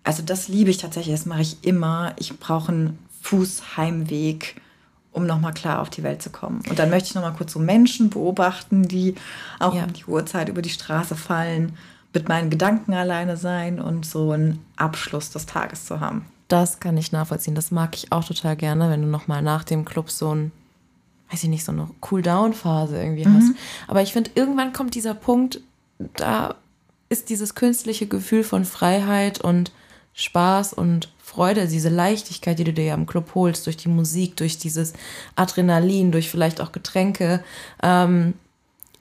[0.05, 2.13] also das liebe ich tatsächlich, das mache ich immer.
[2.19, 4.61] Ich brauche einen Fußheimweg,
[5.13, 6.63] um nochmal klar auf die Welt zu kommen.
[6.69, 9.15] Und dann möchte ich nochmal kurz so Menschen beobachten, die
[9.59, 9.85] auch Ja.
[9.85, 11.77] um die Uhrzeit über die Straße fallen,
[12.15, 16.25] mit meinen Gedanken alleine sein und so einen Abschluss des Tages zu haben.
[16.49, 17.55] Das kann ich nachvollziehen.
[17.55, 20.53] Das mag ich auch total gerne, wenn du nochmal nach dem Club so ein,
[21.31, 23.53] weiß ich nicht, so eine Cool-Down-Phase irgendwie hast.
[23.87, 25.61] Aber ich finde, irgendwann kommt dieser Punkt,
[26.17, 26.55] da
[27.11, 29.73] ist dieses künstliche Gefühl von Freiheit und
[30.15, 34.37] Spaß und Freude, diese Leichtigkeit, die du dir ja im Club holst, durch die Musik,
[34.39, 34.95] durch dieses
[35.37, 37.45] Adrenalin, durch vielleicht auch Getränke,
[37.83, 38.33] ähm,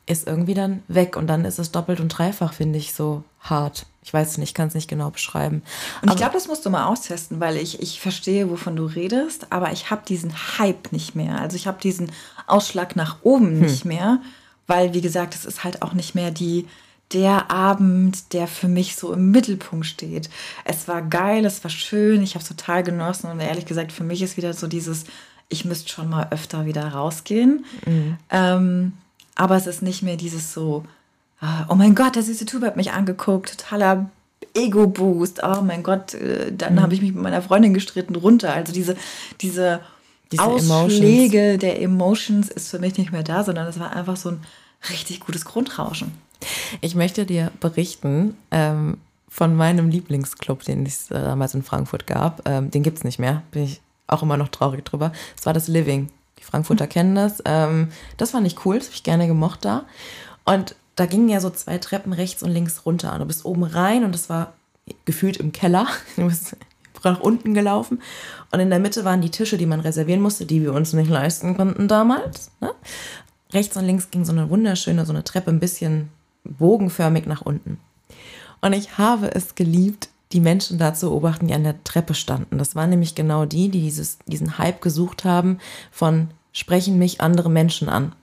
[0.05, 1.15] ist irgendwie dann weg.
[1.15, 3.85] Und dann ist es doppelt und dreifach, finde ich, so hart.
[4.03, 5.63] Ich weiß es nicht, kann es nicht genau beschreiben.
[6.01, 9.47] Und ich glaube, das musst du mal austesten, weil ich, ich verstehe, wovon du redest,
[9.49, 11.39] aber ich habe diesen Hype nicht mehr.
[11.39, 12.11] Also ich habe diesen
[12.45, 14.19] Ausschlag nach oben nicht mehr,
[14.67, 16.67] weil, wie gesagt, es ist halt auch nicht mehr die,
[17.13, 20.29] der Abend, der für mich so im Mittelpunkt steht.
[20.65, 24.03] Es war geil, es war schön, ich habe es total genossen und ehrlich gesagt, für
[24.03, 25.05] mich ist wieder so dieses,
[25.47, 27.65] ich müsste schon mal öfter wieder rausgehen.
[28.29, 28.93] Ähm,
[29.35, 30.83] aber es ist nicht mehr dieses so,
[31.39, 34.09] ah, oh mein Gott, der süße Typ hat mich angeguckt, totaler
[34.53, 38.53] Ego-Boost, oh mein Gott, äh, dann habe ich mich mit meiner Freundin gestritten runter.
[38.53, 38.97] Also diese,
[39.39, 39.79] diese
[40.31, 41.61] Diese Ausschläge Emotions.
[41.61, 44.41] der Emotions ist für mich nicht mehr da, sondern es war einfach so ein
[44.89, 46.11] richtig gutes Grundrauschen.
[46.81, 48.97] Ich möchte dir berichten ähm,
[49.29, 52.47] von meinem Lieblingsclub, den es damals in Frankfurt gab.
[52.47, 55.11] Ähm, den gibt es nicht mehr, bin ich auch immer noch traurig drüber.
[55.37, 56.09] Es war das Living.
[56.39, 56.89] Die Frankfurter mhm.
[56.89, 57.41] kennen das.
[57.45, 59.85] Ähm, das fand ich cool, das habe ich gerne gemocht da.
[60.45, 63.17] Und da gingen ja so zwei Treppen rechts und links runter.
[63.19, 64.53] Du bist oben rein und es war
[65.05, 65.87] gefühlt im Keller.
[66.15, 66.55] Du bist
[67.03, 68.01] nach unten gelaufen.
[68.51, 71.09] Und in der Mitte waren die Tische, die man reservieren musste, die wir uns nicht
[71.09, 72.51] leisten konnten damals.
[72.59, 72.71] Ne?
[73.53, 76.09] Rechts und links ging so eine wunderschöne, so eine Treppe ein bisschen
[76.57, 77.79] bogenförmig nach unten.
[78.61, 82.57] Und ich habe es geliebt, die Menschen da zu beobachten, die an der Treppe standen.
[82.57, 85.59] Das waren nämlich genau die, die dieses, diesen Hype gesucht haben
[85.91, 88.13] von sprechen mich andere Menschen an.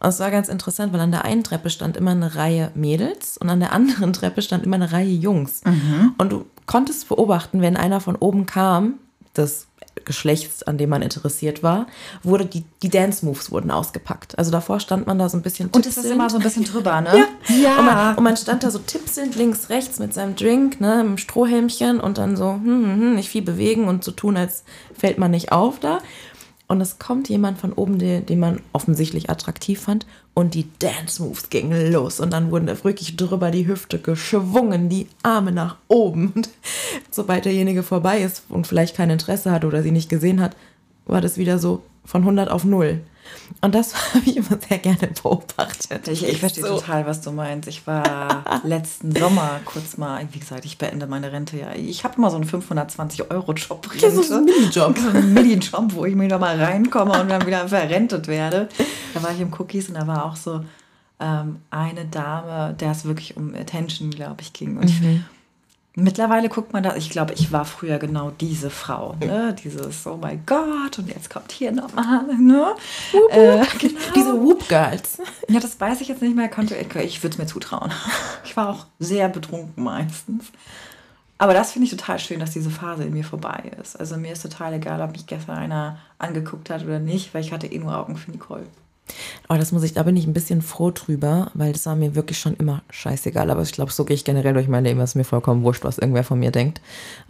[0.00, 3.38] Und es war ganz interessant, weil an der einen Treppe stand immer eine Reihe Mädels
[3.38, 5.62] und an der anderen Treppe stand immer eine Reihe Jungs.
[5.64, 6.14] Mhm.
[6.18, 8.94] Und du konntest beobachten, wenn einer von oben kam,
[9.32, 9.68] das
[10.04, 11.86] Geschlechts, an dem man interessiert war,
[12.22, 14.38] wurde die, die Dance-Moves wurden ausgepackt.
[14.38, 15.70] Also davor stand man da so ein bisschen.
[15.70, 17.26] Und es ist immer so ein bisschen drüber, ne?
[17.48, 17.56] Ja.
[17.56, 17.78] ja.
[17.78, 21.18] Und, man, und, man, stand da so tippselnd links, rechts mit seinem Drink, ne, im
[21.18, 24.64] Strohhelmchen und dann so, hm, hm, hm, nicht viel bewegen und so tun, als
[24.96, 26.00] fällt man nicht auf da.
[26.66, 31.22] Und es kommt jemand von oben, den, den man offensichtlich attraktiv fand, und die Dance
[31.22, 32.18] Moves gingen los.
[32.20, 36.32] Und dann wurden wirklich drüber die Hüfte geschwungen, die Arme nach oben.
[36.34, 36.48] Und
[37.10, 40.56] sobald derjenige vorbei ist und vielleicht kein Interesse hat oder sie nicht gesehen hat,
[41.06, 43.00] war das wieder so von 100 auf 0.
[43.60, 46.08] Und das habe ich immer sehr gerne beobachtet.
[46.08, 46.76] Ich, ich verstehe so.
[46.78, 47.68] total, was du meinst.
[47.68, 51.74] Ich war letzten Sommer kurz mal, wie gesagt, ich beende meine Rente ja.
[51.74, 53.88] Ich habe immer so einen 520-Euro-Job.
[54.00, 54.98] Das ist ein Minijob.
[55.04, 58.68] So ein Minijob, wo ich mir da mal reinkomme und dann wieder verrentet werde.
[59.12, 60.64] Da war ich im Cookies und da war auch so
[61.20, 64.76] ähm, eine Dame, der es wirklich um Attention, glaube ich, ging.
[64.76, 64.88] Und mhm.
[64.88, 65.33] ich
[65.96, 69.54] Mittlerweile guckt man da, ich glaube, ich war früher genau diese Frau, ne?
[69.62, 72.74] Dieses, oh mein Gott, und jetzt kommt hier nochmal, ne?
[73.30, 74.00] Äh, genau.
[74.12, 75.18] Diese Whoop Girls.
[75.48, 77.92] Ja, das weiß ich jetzt nicht mehr, konnte, ich würde es mir zutrauen.
[78.44, 80.44] Ich war auch sehr betrunken meistens.
[81.38, 83.98] Aber das finde ich total schön, dass diese Phase in mir vorbei ist.
[83.98, 87.52] Also mir ist total egal, ob mich gestern einer angeguckt hat oder nicht, weil ich
[87.52, 88.66] hatte eh nur Augen für Nicole.
[89.48, 92.14] Aber das muss ich, da bin ich ein bisschen froh drüber, weil das war mir
[92.14, 93.50] wirklich schon immer scheißegal.
[93.50, 95.84] Aber ich glaube, so gehe ich generell durch mein Leben, es ist mir vollkommen wurscht,
[95.84, 96.80] was irgendwer von mir denkt.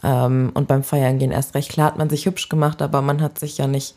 [0.02, 1.70] Ähm, und beim Feiern gehen erst recht.
[1.70, 3.96] Klar hat man sich hübsch gemacht, aber man hat sich ja nicht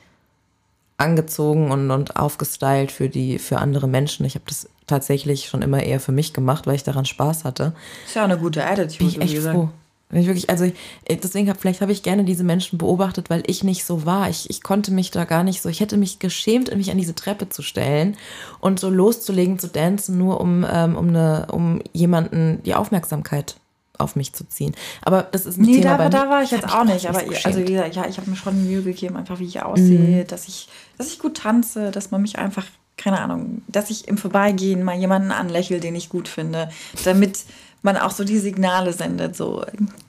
[0.97, 4.25] angezogen und, und aufgestylt für die, für andere Menschen.
[4.25, 7.73] Ich habe das tatsächlich schon immer eher für mich gemacht, weil ich daran Spaß hatte.
[8.07, 8.97] Ist ja auch eine gute Attitude.
[8.97, 9.69] Bin ich echt froh.
[10.09, 10.73] Wenn ich wirklich, also ich,
[11.09, 14.29] deswegen habe vielleicht habe ich gerne diese Menschen beobachtet, weil ich nicht so war.
[14.29, 17.13] Ich, ich konnte mich da gar nicht so, ich hätte mich geschämt, mich an diese
[17.13, 18.15] Treppe zu stellen
[18.61, 23.57] und so loszulegen, zu dancen, nur um, ähm, um, eine, um jemanden die Aufmerksamkeit
[23.97, 24.73] auf mich zu ziehen.
[25.01, 25.97] Aber das ist ein nee, Thema.
[25.97, 27.07] Nee, da, da war ich jetzt auch nicht.
[27.07, 29.61] Aber so also wie gesagt, ja, ich habe mir schon Mühe gegeben, einfach wie ich
[29.61, 30.27] aussehe, mhm.
[30.27, 34.17] dass ich, dass ich gut tanze, dass man mich einfach, keine Ahnung, dass ich im
[34.17, 36.69] Vorbeigehen mal jemanden anlächle, den ich gut finde,
[37.03, 37.39] damit
[37.81, 39.63] man auch so die Signale sendet, so,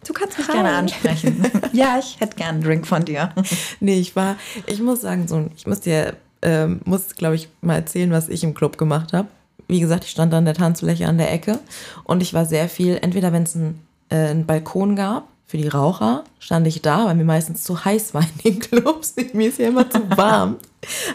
[0.06, 0.54] du kannst mich Hi.
[0.54, 1.44] gerne ansprechen.
[1.72, 3.32] ja, ich hätte gerne einen Drink von dir.
[3.80, 7.76] nee, ich war, ich muss sagen, so, ich muss dir, ähm, muss, glaube ich, mal
[7.76, 9.28] erzählen, was ich im Club gemacht habe.
[9.68, 11.58] Wie gesagt, ich stand an der Tanzfläche an der Ecke
[12.04, 15.66] und ich war sehr viel, entweder wenn es einen, äh, einen Balkon gab, für die
[15.66, 19.14] Raucher stand ich da, weil mir meistens zu heiß war in den Clubs.
[19.32, 20.56] Mir ist ja immer zu warm.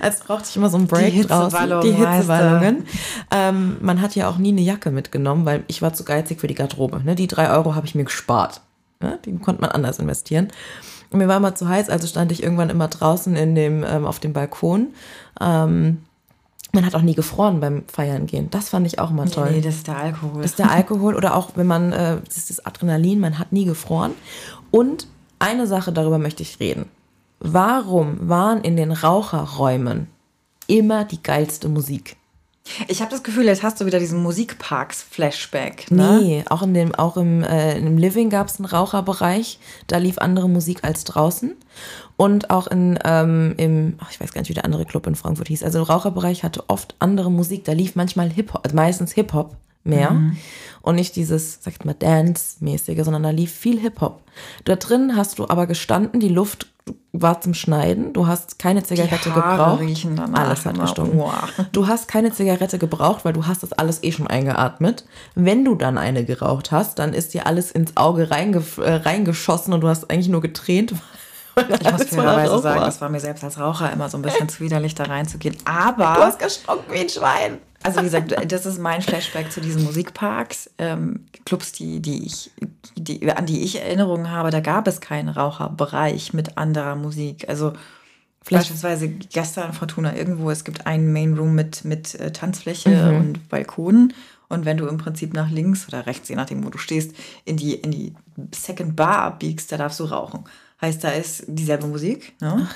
[0.02, 1.82] Also brauchte ich immer so einen Break die draußen.
[1.84, 2.88] Die Hitzewallungen.
[3.30, 6.48] Ähm, man hat ja auch nie eine Jacke mitgenommen, weil ich war zu geizig für
[6.48, 7.04] die Garderobe.
[7.04, 7.14] Ne?
[7.14, 8.62] Die drei Euro habe ich mir gespart.
[9.02, 9.20] Ne?
[9.24, 10.48] Die konnte man anders investieren.
[11.12, 14.08] Und mir war immer zu heiß, also stand ich irgendwann immer draußen in dem, ähm,
[14.08, 14.96] auf dem Balkon.
[15.40, 16.00] Ähm,
[16.74, 18.50] man hat auch nie gefroren beim Feiern gehen.
[18.50, 19.52] Das fand ich auch immer toll.
[19.52, 20.42] Nee, das ist der Alkohol.
[20.42, 23.52] Das ist der Alkohol oder auch wenn man, äh, das ist das Adrenalin, man hat
[23.52, 24.12] nie gefroren.
[24.72, 25.08] Und
[25.38, 26.86] eine Sache, darüber möchte ich reden.
[27.40, 30.08] Warum waren in den Raucherräumen
[30.68, 32.18] immer die geilste Musik?
[32.88, 35.92] Ich habe das Gefühl, jetzt hast du wieder diesen Musikparks-Flashback.
[35.92, 36.20] Ne?
[36.22, 39.60] Nee, auch, in dem, auch im, äh, im Living gab es einen Raucherbereich.
[39.88, 41.56] Da lief andere Musik als draußen.
[42.16, 45.16] Und auch in, ähm, im, ach, ich weiß gar nicht, wie der andere Club in
[45.16, 45.64] Frankfurt hieß.
[45.64, 47.66] Also der Raucherbereich hatte oft andere Musik.
[47.66, 50.12] Da lief manchmal Hip-Hop, also meistens Hip-Hop mehr.
[50.12, 50.38] Mhm.
[50.82, 54.22] Und nicht dieses, sagt mal, Dance-mäßige, sondern da lief viel Hip-Hop.
[54.66, 56.68] Da drin hast du aber gestanden, die Luft
[57.14, 58.12] war zum Schneiden.
[58.12, 59.82] Du hast keine Zigarette die Haare gebraucht.
[59.82, 61.22] Riechen alles hat gestunken.
[61.72, 65.06] Du hast keine Zigarette gebraucht, weil du hast das alles eh schon eingeatmet.
[65.36, 69.74] Wenn du dann eine geraucht hast, dann ist dir alles ins Auge reinge äh, reingeschossen
[69.74, 70.94] und du hast eigentlich nur getränt.
[71.82, 74.60] Ich muss fairerweise sagen, das war mir selbst als Raucher immer so ein bisschen zu
[74.60, 75.56] widerlich, da reinzugehen.
[75.66, 76.16] Aber.
[76.16, 77.60] Du hast gestunken wie ein Schwein.
[77.84, 82.50] Also wie gesagt, das ist mein Flashback zu diesen Musikparks, ähm, Clubs, die, die ich,
[82.96, 84.52] die, an die ich Erinnerungen habe.
[84.52, 87.50] Da gab es keinen Raucherbereich mit anderer Musik.
[87.50, 87.74] Also
[88.44, 93.18] Vielleicht Beispielsweise gestern Fortuna irgendwo, es gibt einen Main Room mit, mit äh, Tanzfläche mhm.
[93.18, 94.14] und Balkon.
[94.50, 97.56] Und wenn du im Prinzip nach links oder rechts, je nachdem, wo du stehst, in
[97.56, 98.14] die, in die
[98.54, 100.44] Second Bar abbiegst, da darfst du rauchen.
[100.84, 102.34] Heißt, da ist dieselbe Musik.
[102.42, 102.68] Ne?
[102.68, 102.76] Ach,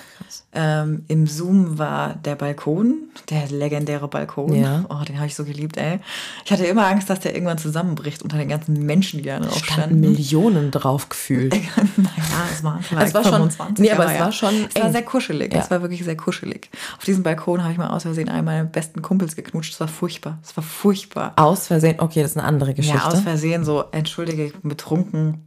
[0.54, 4.56] ähm, Im Zoom war der Balkon, der legendäre Balkon.
[4.56, 4.86] Ja.
[4.88, 6.00] Oh, den habe ich so geliebt, ey.
[6.46, 9.58] Ich hatte immer Angst, dass der irgendwann zusammenbricht unter den ganzen Menschen, die da drauf
[9.58, 10.00] standen.
[10.00, 11.54] Millionen drauf gefühlt.
[11.98, 13.76] naja, es waren vielleicht es war 25.
[13.76, 14.24] Schon, nee, aber, aber es ja.
[14.24, 14.54] war schon.
[14.70, 14.84] Es eng.
[14.84, 15.54] war sehr kuschelig.
[15.54, 15.60] Ja.
[15.60, 16.70] Es war wirklich sehr kuschelig.
[16.98, 19.74] Auf diesem Balkon habe ich mal aus Versehen einen meiner besten Kumpels geknutscht.
[19.74, 20.40] Es war furchtbar.
[20.42, 21.34] Es war furchtbar.
[21.36, 22.00] Aus Versehen?
[22.00, 23.00] Okay, das ist eine andere Geschichte.
[23.00, 25.46] Ja, aus Versehen so, entschuldige, betrunken.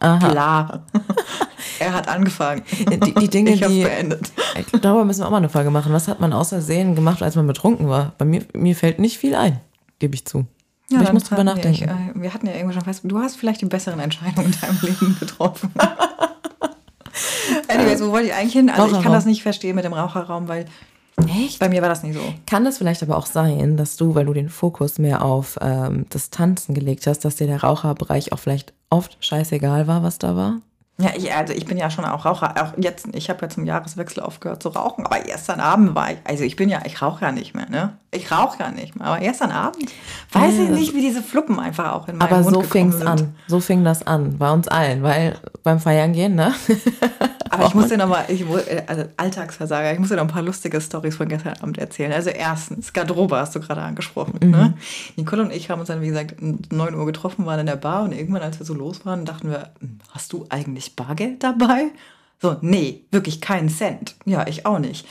[0.00, 0.28] Aha.
[0.30, 0.86] Klar.
[1.80, 2.62] er hat angefangen.
[2.78, 3.82] Die, die Dinge, ich die.
[3.82, 4.30] beendet.
[4.80, 5.92] Darüber müssen wir auch mal eine Folge machen.
[5.92, 8.12] Was hat man außer Sehen gemacht, als man betrunken war?
[8.18, 9.60] Bei mir, mir fällt nicht viel ein,
[9.98, 10.46] gebe ich zu.
[10.90, 11.86] Ja, Aber ich muss drüber nachdenken.
[11.86, 14.60] Wir, ich, wir hatten ja irgendwo schon fest, du hast vielleicht die besseren Entscheidungen in
[14.60, 15.72] deinem Leben getroffen.
[17.68, 18.70] Anyways, wo wollte ich eigentlich hin?
[18.70, 20.66] Also ich kann das nicht verstehen mit dem Raucherraum, weil
[21.28, 21.58] Echt?
[21.58, 22.20] Bei mir war das nie so.
[22.46, 26.06] Kann das vielleicht aber auch sein, dass du, weil du den Fokus mehr auf ähm,
[26.08, 30.34] das Tanzen gelegt hast, dass dir der Raucherbereich auch vielleicht oft scheißegal war, was da
[30.34, 30.60] war?
[31.00, 32.54] Ja, ich, also ich bin ja schon auch Raucher.
[32.62, 36.18] Auch jetzt, ich habe ja zum Jahreswechsel aufgehört zu rauchen, aber gestern Abend war ich,
[36.24, 37.96] also ich bin ja, ich rauche ja nicht mehr, ne?
[38.12, 39.90] Ich rauche ja nicht mehr, aber gestern Abend
[40.32, 40.64] weiß ja.
[40.64, 43.34] ich nicht, wie diese Fluppen einfach auch in meinem Aber Mund so fing es an,
[43.46, 46.52] so fing das an, bei uns allen, weil beim Feiern gehen, ne?
[47.50, 48.26] Aber ich muss dir nochmal,
[48.86, 52.12] also Alltagsversager, ich muss dir noch ein paar lustige Stories von gestern Abend erzählen.
[52.12, 54.38] Also erstens, Garderobe hast du gerade angesprochen.
[54.42, 54.50] Mhm.
[54.50, 54.74] Ne?
[55.16, 57.76] Nicole und ich haben uns dann, wie gesagt, um 9 Uhr getroffen, waren in der
[57.76, 61.42] Bar und irgendwann, als wir so los waren, dachten wir, hm, hast du eigentlich Bargeld
[61.42, 61.90] dabei?
[62.40, 64.16] So, nee, wirklich keinen Cent.
[64.24, 65.06] Ja, ich auch nicht.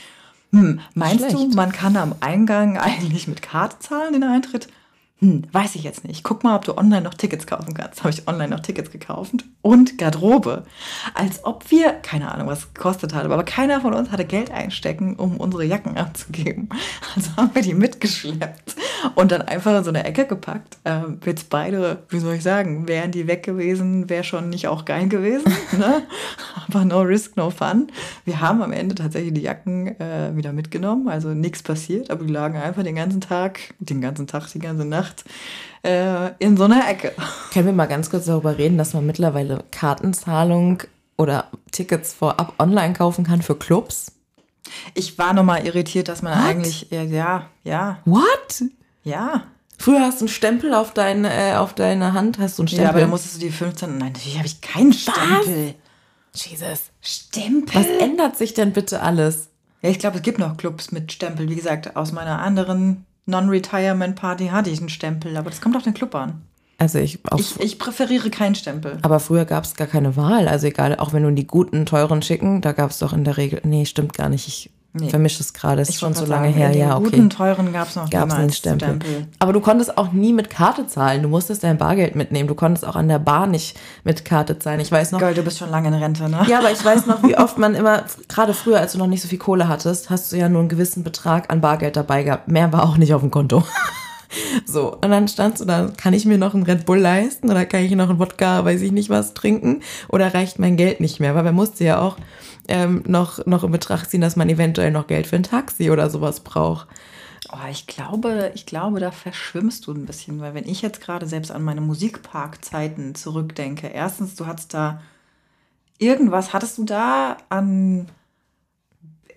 [0.52, 1.34] Hm, meinst Schlecht.
[1.34, 4.68] du, man kann am Eingang eigentlich mit Karte zahlen, den Eintritt?
[5.20, 6.24] hm, weiß ich jetzt nicht.
[6.24, 8.00] Guck mal, ob du online noch Tickets kaufen kannst.
[8.00, 10.64] Habe ich online noch Tickets gekauft und Garderobe.
[11.12, 14.50] Als ob wir, keine Ahnung, was es gekostet hat, aber keiner von uns hatte Geld
[14.50, 16.70] einstecken, um unsere Jacken abzugeben.
[17.14, 18.76] Also haben wir die mitgeschleppt
[19.14, 20.78] und dann einfach in so eine Ecke gepackt.
[20.84, 24.84] Ähm, jetzt beide, wie soll ich sagen, wären die weg gewesen, wäre schon nicht auch
[24.84, 25.52] geil gewesen.
[25.80, 26.02] Ne?
[26.68, 27.90] aber no risk, no fun.
[28.24, 32.32] Wir haben am Ende tatsächlich die Jacken äh, wieder mitgenommen, also nichts passiert, aber die
[32.32, 35.24] lagen einfach den ganzen Tag, den ganzen Tag, die ganze Nacht
[35.82, 37.12] äh, in so einer Ecke.
[37.52, 40.82] Können wir mal ganz kurz darüber reden, dass man mittlerweile Kartenzahlung
[41.16, 44.12] oder Tickets vorab online kaufen kann für Clubs?
[44.94, 46.48] Ich war nochmal irritiert, dass man What?
[46.48, 47.98] eigentlich, ja, ja, ja.
[48.04, 48.64] What?
[49.04, 49.44] Ja.
[49.78, 52.84] Früher hast du einen Stempel auf, dein, äh, auf deine Hand, hast du einen Stempel.
[52.84, 53.98] Ja, aber dann musstest du die 15.
[53.98, 55.74] Nein, natürlich habe ich keinen Stempel.
[56.32, 56.44] Was?
[56.44, 56.80] Jesus.
[57.00, 57.74] Stempel?
[57.74, 59.48] Was ändert sich denn bitte alles?
[59.82, 61.48] Ja, ich glaube, es gibt noch Clubs mit Stempel.
[61.48, 65.94] Wie gesagt, aus meiner anderen Non-Retirement-Party hatte ich einen Stempel, aber das kommt auf den
[65.94, 66.42] Club an.
[66.76, 68.98] Also ich, ich, ich, präferiere keinen Stempel.
[69.02, 70.48] Aber früher gab es gar keine Wahl.
[70.48, 73.36] Also egal, auch wenn du die guten, teuren schicken, da gab es doch in der
[73.36, 73.60] Regel.
[73.64, 74.48] Nee, stimmt gar nicht.
[74.48, 75.08] Ich Nee.
[75.08, 76.76] Vermischt es gerade, ist schon so lange sagen, her.
[76.76, 77.10] Ja, okay.
[77.10, 78.88] guten, teuren gab es noch gab's einen Stempel.
[78.88, 79.26] Stempel.
[79.38, 81.22] Aber du konntest auch nie mit Karte zahlen.
[81.22, 82.48] Du musstest dein Bargeld mitnehmen.
[82.48, 84.80] Du konntest auch an der Bar nicht mit Karte zahlen.
[84.80, 85.20] Ich weiß noch.
[85.20, 86.44] Girl, du bist schon lange in Rente, ne?
[86.48, 89.22] Ja, aber ich weiß noch, wie oft man immer, gerade früher, als du noch nicht
[89.22, 92.48] so viel Kohle hattest, hast du ja nur einen gewissen Betrag an Bargeld dabei gehabt.
[92.48, 93.62] Mehr war auch nicht auf dem Konto.
[94.64, 97.66] So, und dann standst du da, kann ich mir noch einen Red Bull leisten oder
[97.66, 99.82] kann ich noch einen Wodka, weiß ich nicht was, trinken?
[100.08, 101.34] Oder reicht mein Geld nicht mehr?
[101.34, 102.16] Weil man musste ja auch
[102.68, 106.10] ähm, noch, noch in Betracht ziehen, dass man eventuell noch Geld für ein Taxi oder
[106.10, 106.88] sowas braucht.
[107.52, 111.26] Oh, ich glaube, ich glaube, da verschwimmst du ein bisschen, weil wenn ich jetzt gerade
[111.26, 115.00] selbst an meine Musikparkzeiten zurückdenke, erstens, du hattest da
[115.98, 118.08] irgendwas, hattest du da an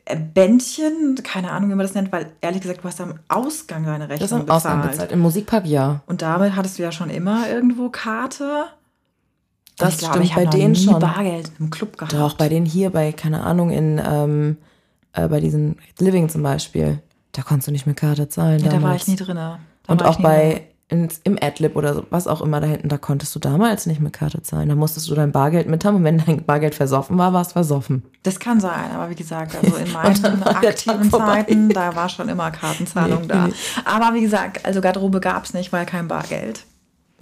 [0.06, 3.86] äh, Bändchen, keine Ahnung, wie man das nennt, weil ehrlich gesagt, du hast am Ausgang
[3.86, 4.66] deine Rechnung das am bezahlt.
[4.66, 5.12] Ausgang bezahlt.
[5.12, 6.02] Im Musikpark ja.
[6.06, 8.66] Und damit hattest du ja schon immer irgendwo Karte.
[9.78, 11.00] Das ich stimmt bei denen schon.
[11.00, 12.14] Bargeld im Club gehabt.
[12.14, 14.58] Doch, bei denen hier, bei, keine Ahnung, in, ähm,
[15.14, 17.00] äh, bei diesen Living zum Beispiel,
[17.32, 18.64] da konntest du nicht mit Karte zahlen.
[18.64, 19.40] Ja, da war ich nie drin.
[19.88, 23.34] Und auch bei, in, im Adlib oder so, was auch immer da hinten, da konntest
[23.36, 24.70] du damals nicht mit Karte zahlen.
[24.70, 27.54] Da musstest du dein Bargeld mit haben und wenn dein Bargeld versoffen war, war es
[27.54, 28.04] versoffen.
[28.22, 32.52] Das kann sein, aber wie gesagt, also in meinen aktiven Zeiten, da war schon immer
[32.52, 33.48] Kartenzahlung nee, da.
[33.48, 33.54] Nee.
[33.86, 36.66] Aber wie gesagt, also Garderobe gab es nicht, weil kein Bargeld.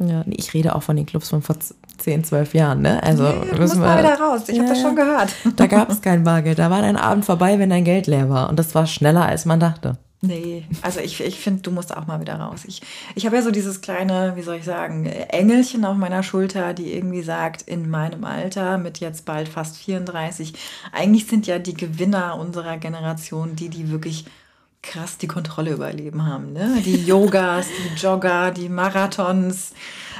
[0.08, 1.56] Ja, ich rede auch von den Clubs von vor
[1.98, 3.02] 10, 12 Jahren, ne?
[3.04, 4.44] Also nee, du musst mal wieder raus.
[4.48, 5.30] Ich ja, habe das schon gehört.
[5.56, 6.60] Da gab es kein Bargeld.
[6.60, 8.50] Da war dein Abend vorbei, wenn dein Geld leer war.
[8.50, 9.98] Und das war schneller, als man dachte.
[10.24, 12.62] Nee, also ich, ich finde, du musst auch mal wieder raus.
[12.68, 12.82] Ich,
[13.16, 16.94] ich habe ja so dieses kleine, wie soll ich sagen, Engelchen auf meiner Schulter, die
[16.94, 20.54] irgendwie sagt, in meinem Alter, mit jetzt bald fast 34,
[20.92, 24.26] eigentlich sind ja die Gewinner unserer Generation die, die wirklich
[24.82, 26.54] krass die Kontrolle über ihr Leben haben.
[26.54, 26.82] Ne?
[26.84, 29.74] Die Yogas, die Jogger, die Marathons,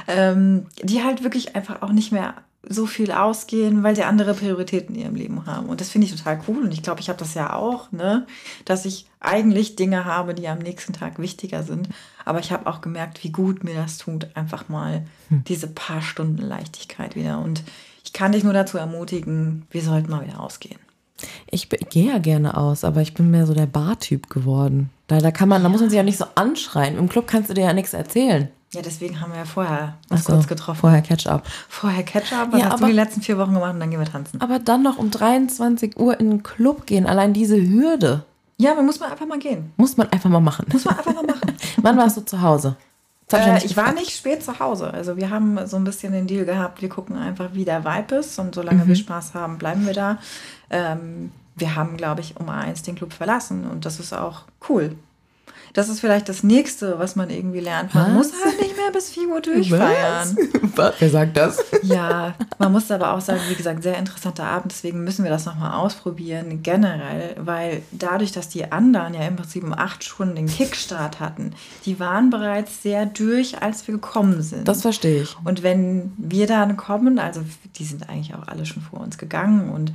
[0.06, 2.34] ähm, die halt wirklich einfach auch nicht mehr
[2.68, 5.66] so viel ausgehen, weil sie andere Prioritäten in ihrem Leben haben.
[5.66, 6.62] Und das finde ich total cool.
[6.62, 8.26] Und ich glaube, ich habe das ja auch, ne?
[8.64, 11.88] dass ich eigentlich Dinge habe, die am nächsten Tag wichtiger sind.
[12.24, 15.42] Aber ich habe auch gemerkt, wie gut mir das tut, einfach mal hm.
[15.44, 17.40] diese paar Stunden Leichtigkeit wieder.
[17.40, 17.64] Und
[18.04, 20.78] ich kann dich nur dazu ermutigen, wir sollten mal wieder ausgehen.
[21.50, 24.90] Ich gehe ja gerne aus, aber ich bin mehr so der Bartyp geworden.
[25.06, 26.96] Da, da kann man, da muss man sich ja nicht so anschreien.
[26.96, 28.48] Im Club kannst du dir ja nichts erzählen.
[28.74, 30.80] Ja, deswegen haben wir ja vorher uns so, kurz getroffen.
[30.80, 31.46] Vorher Catch-up.
[31.68, 34.00] Vorher Catch-up, was ja, hast aber, du die letzten vier Wochen gemacht und dann gehen
[34.00, 34.40] wir tanzen.
[34.40, 38.24] Aber dann noch um 23 Uhr in den Club gehen, allein diese Hürde.
[38.56, 39.72] Ja, man muss man einfach mal gehen.
[39.76, 40.66] Muss man einfach mal machen.
[40.72, 41.52] Muss man einfach mal machen.
[41.82, 42.76] Wann warst du zu Hause?
[43.30, 44.92] Äh, ich war nicht spät zu Hause.
[44.92, 48.16] Also wir haben so ein bisschen den Deal gehabt, wir gucken einfach, wie der Vibe
[48.16, 48.88] ist und solange mhm.
[48.88, 50.18] wir Spaß haben, bleiben wir da.
[50.70, 54.96] Ähm, wir haben, glaube ich, um eins den Club verlassen und das ist auch cool.
[55.72, 57.94] Das ist vielleicht das Nächste, was man irgendwie lernt.
[57.94, 58.30] Man was?
[58.30, 60.36] muss halt nicht mehr bis 4 Uhr durchfeiern.
[60.76, 60.94] Was?
[60.98, 61.64] Wer sagt das?
[61.82, 64.72] Ja, man muss aber auch sagen, wie gesagt, sehr interessanter Abend.
[64.72, 67.36] Deswegen müssen wir das nochmal ausprobieren, generell.
[67.38, 71.54] Weil dadurch, dass die anderen ja im Prinzip um acht Stunden den Kickstart hatten,
[71.84, 74.68] die waren bereits sehr durch, als wir gekommen sind.
[74.68, 75.36] Das verstehe ich.
[75.44, 77.42] Und wenn wir dann kommen, also
[77.76, 79.92] die sind eigentlich auch alle schon vor uns gegangen und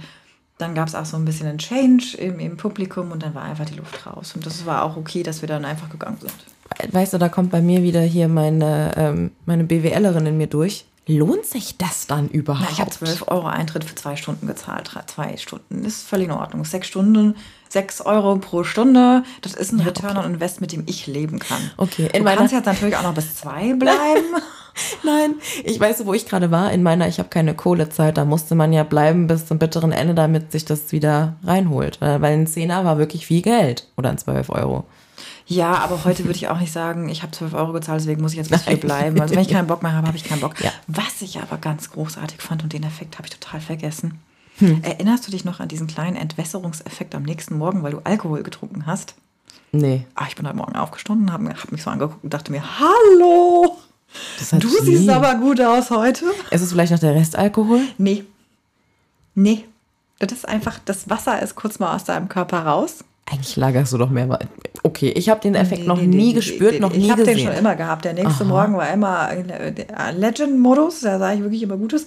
[0.58, 3.44] dann gab es auch so ein bisschen einen Change im, im, Publikum und dann war
[3.44, 4.34] einfach die Luft raus.
[4.36, 6.94] Und das war auch okay, dass wir dann einfach gegangen sind.
[6.94, 10.86] Weißt du, da kommt bei mir wieder hier meine, ähm, meine BWLerin in mir durch.
[11.10, 12.66] Lohnt sich das dann überhaupt?
[12.66, 14.92] Na, ich habe 12 Euro Eintritt für zwei Stunden gezahlt.
[15.08, 16.66] Zwei Stunden ist völlig in Ordnung.
[16.66, 17.36] Sechs Stunden,
[17.70, 19.24] sechs Euro pro Stunde.
[19.42, 20.26] Das ist ein ja, Return okay.
[20.26, 21.72] on Invest, mit dem ich leben kann.
[21.78, 22.10] Okay.
[22.12, 24.36] In du kannst jetzt natürlich auch noch bis zwei bleiben.
[25.04, 26.72] Nein, ich weiß, wo ich gerade war.
[26.72, 28.18] In meiner Ich habe keine Kohlezeit.
[28.18, 32.00] Da musste man ja bleiben bis zum bitteren Ende, damit sich das wieder reinholt.
[32.02, 33.88] Weil ein Zehner war wirklich viel Geld.
[33.98, 34.86] Oder ein 12 Euro.
[35.48, 38.34] Ja, aber heute würde ich auch nicht sagen, ich habe 12 Euro gezahlt, deswegen muss
[38.34, 39.20] ich jetzt bis hier bleiben.
[39.22, 40.62] Also wenn ich keinen Bock mehr habe, habe ich keinen Bock.
[40.62, 40.72] Ja.
[40.88, 44.20] Was ich aber ganz großartig fand und den Effekt habe ich total vergessen.
[44.58, 44.82] Hm.
[44.84, 48.86] Erinnerst du dich noch an diesen kleinen Entwässerungseffekt am nächsten Morgen, weil du Alkohol getrunken
[48.86, 49.16] hast?
[49.72, 50.06] Nee.
[50.16, 53.78] Ah, ich bin heute Morgen aufgestanden, habe hab mich so angeguckt und dachte mir, hallo,
[54.60, 55.10] du siehst nie.
[55.10, 56.26] aber gut aus heute.
[56.52, 57.82] Ist es vielleicht noch der Restalkohol?
[57.98, 58.24] Nee.
[59.36, 59.66] Nee.
[60.20, 63.04] Das ist einfach, das Wasser ist kurz mal aus deinem Körper raus.
[63.30, 64.40] Eigentlich lagerst du doch mehr.
[64.84, 67.24] Okay, ich habe den Effekt nee, noch nee, nie nee, gespürt, noch nie ich gesehen.
[67.24, 68.06] Ich habe den schon immer gehabt.
[68.06, 68.50] Der nächste Aha.
[68.50, 69.30] Morgen war immer
[70.16, 72.06] Legend-Modus, da sage ich wirklich immer Gutes.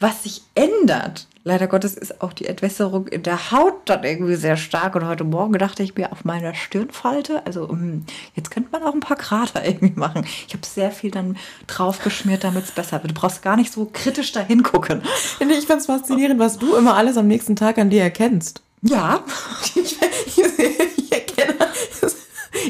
[0.00, 4.56] Was sich ändert, leider Gottes, ist auch die Entwässerung in der Haut dann irgendwie sehr
[4.56, 4.94] stark.
[4.94, 8.94] Und heute Morgen dachte ich mir auf meiner Stirnfalte, also hm, jetzt könnte man auch
[8.94, 10.24] ein paar Krater irgendwie machen.
[10.46, 11.36] Ich habe sehr viel dann
[11.66, 13.16] draufgeschmiert, damit es besser wird.
[13.16, 15.02] Du brauchst gar nicht so kritisch da hingucken.
[15.40, 18.62] Ich finde es faszinierend, was du immer alles am nächsten Tag an dir erkennst.
[18.82, 19.24] Ja.
[19.74, 20.58] Ich, ich,
[20.96, 21.54] ich erkenne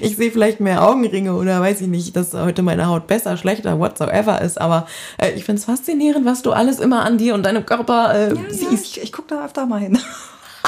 [0.02, 3.78] ich sehe vielleicht mehr Augenringe oder weiß ich nicht, dass heute meine Haut besser, schlechter,
[3.78, 4.60] whatsoever ist.
[4.60, 4.86] Aber
[5.18, 8.34] äh, ich finde es faszinierend, was du alles immer an dir und deinem Körper äh,
[8.34, 8.62] ja, siehst.
[8.62, 9.98] Ja, ich, ich gucke da öfter mal hin.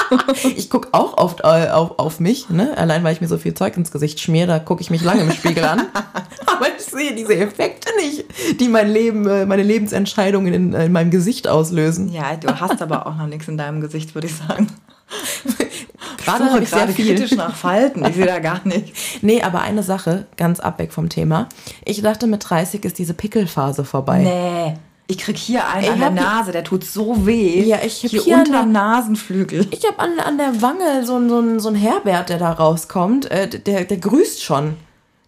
[0.55, 2.77] ich gucke auch oft äh, auf, auf mich, ne?
[2.77, 5.21] allein weil ich mir so viel Zeug ins Gesicht schmier, da gucke ich mich lange
[5.21, 5.87] im Spiegel an.
[6.45, 8.25] aber ich sehe diese Effekte nicht,
[8.59, 12.09] die mein Leben, äh, meine Lebensentscheidungen in, in meinem Gesicht auslösen.
[12.09, 14.67] Ja, du hast aber auch noch nichts in deinem Gesicht, würde ich sagen.
[16.23, 17.15] gerade habe ich sehr viel.
[17.15, 18.05] kritisch nach Falten.
[18.05, 18.93] Ich sehe da gar nicht.
[19.21, 21.47] Nee, aber eine Sache, ganz abweg vom Thema.
[21.85, 24.19] Ich dachte, mit 30 ist diese Pickelphase vorbei.
[24.19, 24.77] Nee.
[25.07, 27.63] Ich krieg hier einen ich an der Nase, der tut so weh.
[27.63, 29.67] Ja, ich habe hier, hier unter dem Nasenflügel.
[29.71, 33.29] Ich habe an, an der Wange so, so, so einen Herbert, der da rauskommt.
[33.29, 34.77] Äh, der, der grüßt schon.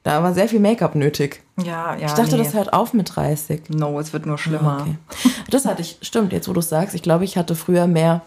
[0.03, 1.41] Da war sehr viel Make-up nötig.
[1.57, 2.05] Ja, ja.
[2.05, 2.43] Ich dachte, nee.
[2.43, 3.69] das hört auf mit 30.
[3.69, 4.79] No, es wird nur schlimmer.
[4.81, 4.95] Okay.
[5.49, 6.95] Das hatte ich, stimmt, jetzt wo du es sagst.
[6.95, 8.21] Ich glaube, ich hatte früher mehr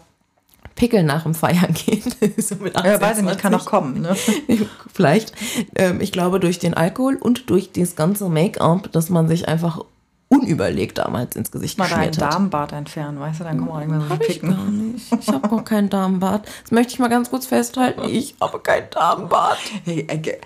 [0.77, 2.03] Pickel nach dem Feiern gehen.
[2.37, 4.01] so mit 18, ja, weiß ich nicht, kann noch kommen.
[4.01, 4.15] Ne?
[4.93, 5.33] Vielleicht.
[5.75, 9.83] Ähm, ich glaube, durch den Alkohol und durch das ganze Make-up, dass man sich einfach
[10.29, 13.89] unüberlegt damals ins Gesicht Mal dein Darmbart entfernen, weißt du, dann kommen wir auch nicht
[13.89, 14.49] mehr so viel Picken.
[14.49, 15.27] Ich, gar nicht.
[15.27, 16.47] ich habe auch keinen Darmbart.
[16.63, 18.01] Das möchte ich mal ganz kurz festhalten.
[18.09, 19.59] Ich habe keinen Darmbart.
[19.85, 20.37] Hey, äh,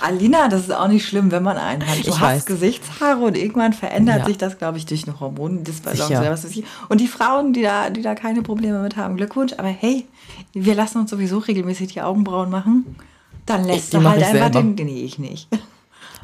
[0.00, 1.98] Alina, das ist auch nicht schlimm, wenn man einen hat.
[1.98, 2.46] Du ich hast weiß.
[2.46, 4.26] Gesichtshaare und irgendwann verändert ja.
[4.26, 6.64] sich das, glaube ich, durch eine Hormondisbalance oder was weiß ich.
[6.88, 9.52] Und die Frauen, die da, die da keine Probleme mit haben, Glückwunsch.
[9.58, 10.06] Aber hey,
[10.52, 12.96] wir lassen uns sowieso regelmäßig die Augenbrauen machen.
[13.46, 14.74] Dann lässt du halt einfach den.
[14.74, 15.48] Nee, ich nicht.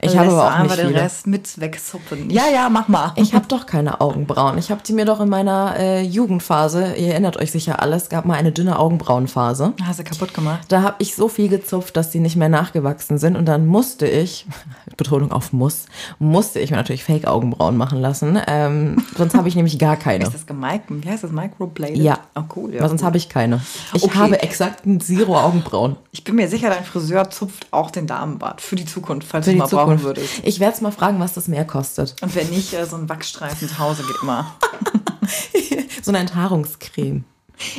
[0.07, 2.31] Ich habe aber auch nicht den Rest mit wegsuppen.
[2.31, 3.13] Ja, ja, mach mal.
[3.17, 4.59] Ich habe doch keine Augenbrauen.
[4.59, 8.25] Ich habe die mir doch in meiner äh, Jugendphase, ihr erinnert euch sicher alles, gab
[8.25, 9.75] mal eine dünne Augenbrauenphase.
[9.83, 10.67] Hast du kaputt gemacht?
[10.69, 14.07] Da habe ich so viel gezupft, dass die nicht mehr nachgewachsen sind und dann musste
[14.07, 14.47] ich,
[14.97, 15.87] Betonung auf muss,
[16.19, 18.39] musste ich mir natürlich Fake-Augenbrauen machen lassen.
[18.47, 20.25] Ähm, sonst habe ich nämlich gar keine.
[20.25, 20.83] Ist das gemeint?
[20.89, 21.33] Wie heißt das?
[21.33, 21.99] Microbladed?
[21.99, 22.19] Ja.
[22.35, 22.75] Oh, cool.
[22.75, 23.61] Ja, sonst habe ich keine.
[23.93, 24.19] Ich okay.
[24.19, 25.97] habe exakt Zero Augenbrauen.
[26.13, 29.53] Ich bin mir sicher, dein Friseur zupft auch den Damenbart für die Zukunft, falls du
[29.53, 29.87] mal Zukunft.
[29.87, 30.41] brauchen würdest.
[30.43, 32.17] Ich werde es mal fragen, was das mehr kostet.
[32.23, 34.57] Und wenn nicht, äh, so ein Wachsstreifen zu Hause geht immer.
[36.03, 37.25] so eine Enthaarungscreme.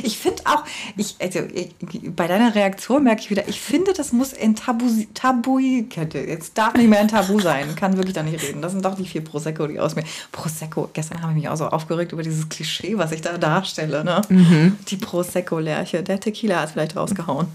[0.02, 0.64] Ich finde auch,
[0.96, 1.70] ich, also ich,
[2.14, 6.74] bei deiner Reaktion merke ich wieder, ich finde, das muss ein Tabu, Tabu, jetzt darf
[6.74, 8.60] nicht mehr ein Tabu sein, kann wirklich da nicht reden.
[8.60, 10.02] Das sind doch die vier Prosecco, die aus mir.
[10.32, 14.04] Prosecco, gestern habe ich mich auch so aufgeregt über dieses Klischee, was ich da darstelle,
[14.04, 14.22] ne?
[14.28, 14.78] Mhm.
[14.88, 17.46] Die Prosecco-Lerche, der Tequila hat vielleicht rausgehauen.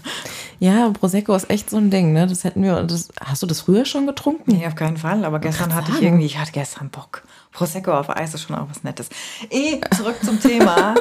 [0.60, 2.26] Ja, Prosecco ist echt so ein Ding, ne?
[2.26, 4.56] Das hätten wir, das, hast du das früher schon getrunken?
[4.56, 7.22] Nee, auf keinen Fall, aber gestern hatte ich irgendwie, ich hatte gestern Bock.
[7.52, 9.08] Prosecco auf Eis ist schon auch was Nettes.
[9.50, 10.94] Eh, zurück zum Thema.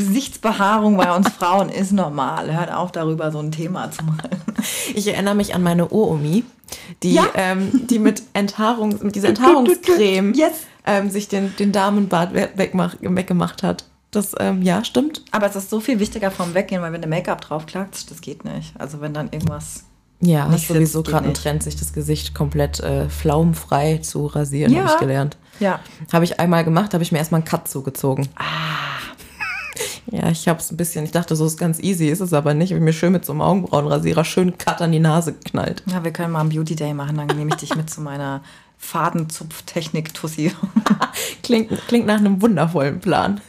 [0.00, 2.56] Gesichtsbehaarung bei uns Frauen ist normal.
[2.56, 4.30] Hört auf, darüber so ein Thema zu machen.
[4.94, 6.44] Ich erinnere mich an meine Uromi,
[7.02, 7.26] die, ja.
[7.34, 10.52] ähm, die mit Enthaarung, mit dieser Enthaarungscreme yes.
[10.86, 13.84] ähm, sich den, den Damenbart wegmach, weggemacht hat.
[14.10, 15.22] Das, ähm, ja, stimmt.
[15.30, 18.20] Aber es ist so viel wichtiger vom Weggehen, weil wenn du Make-up drauf klatscht, das
[18.20, 18.72] geht nicht.
[18.78, 19.84] Also wenn dann irgendwas
[20.20, 24.72] ja, nicht ist sowieso gerade ein Trend, sich das Gesicht komplett äh, pflaumenfrei zu rasieren,
[24.72, 24.80] ja.
[24.80, 25.36] habe ich gelernt.
[25.60, 25.80] Ja.
[26.12, 28.28] Habe ich einmal gemacht, habe ich mir erstmal einen Cut zugezogen.
[28.36, 28.44] Ah.
[30.10, 32.54] Ja, ich habe es ein bisschen, ich dachte, so ist ganz easy, ist es aber
[32.54, 32.70] nicht.
[32.70, 35.82] Ich habe mir schön mit so einem Augenbrauenrasierer schön Cut an die Nase geknallt.
[35.86, 38.42] Ja, wir können mal einen Beauty Day machen, dann nehme ich dich mit zu meiner
[38.78, 40.52] Fadenzupftechnik, Tussi.
[41.42, 43.40] klingt, klingt nach einem wundervollen Plan.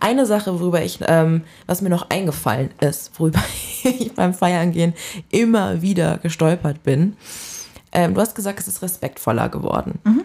[0.00, 3.42] Eine Sache, worüber ich, ähm, was mir noch eingefallen ist, worüber
[3.84, 4.94] ich beim Feiern gehen
[5.30, 7.16] immer wieder gestolpert bin.
[7.92, 10.00] Ähm, du hast gesagt, es ist respektvoller geworden.
[10.04, 10.24] Mhm.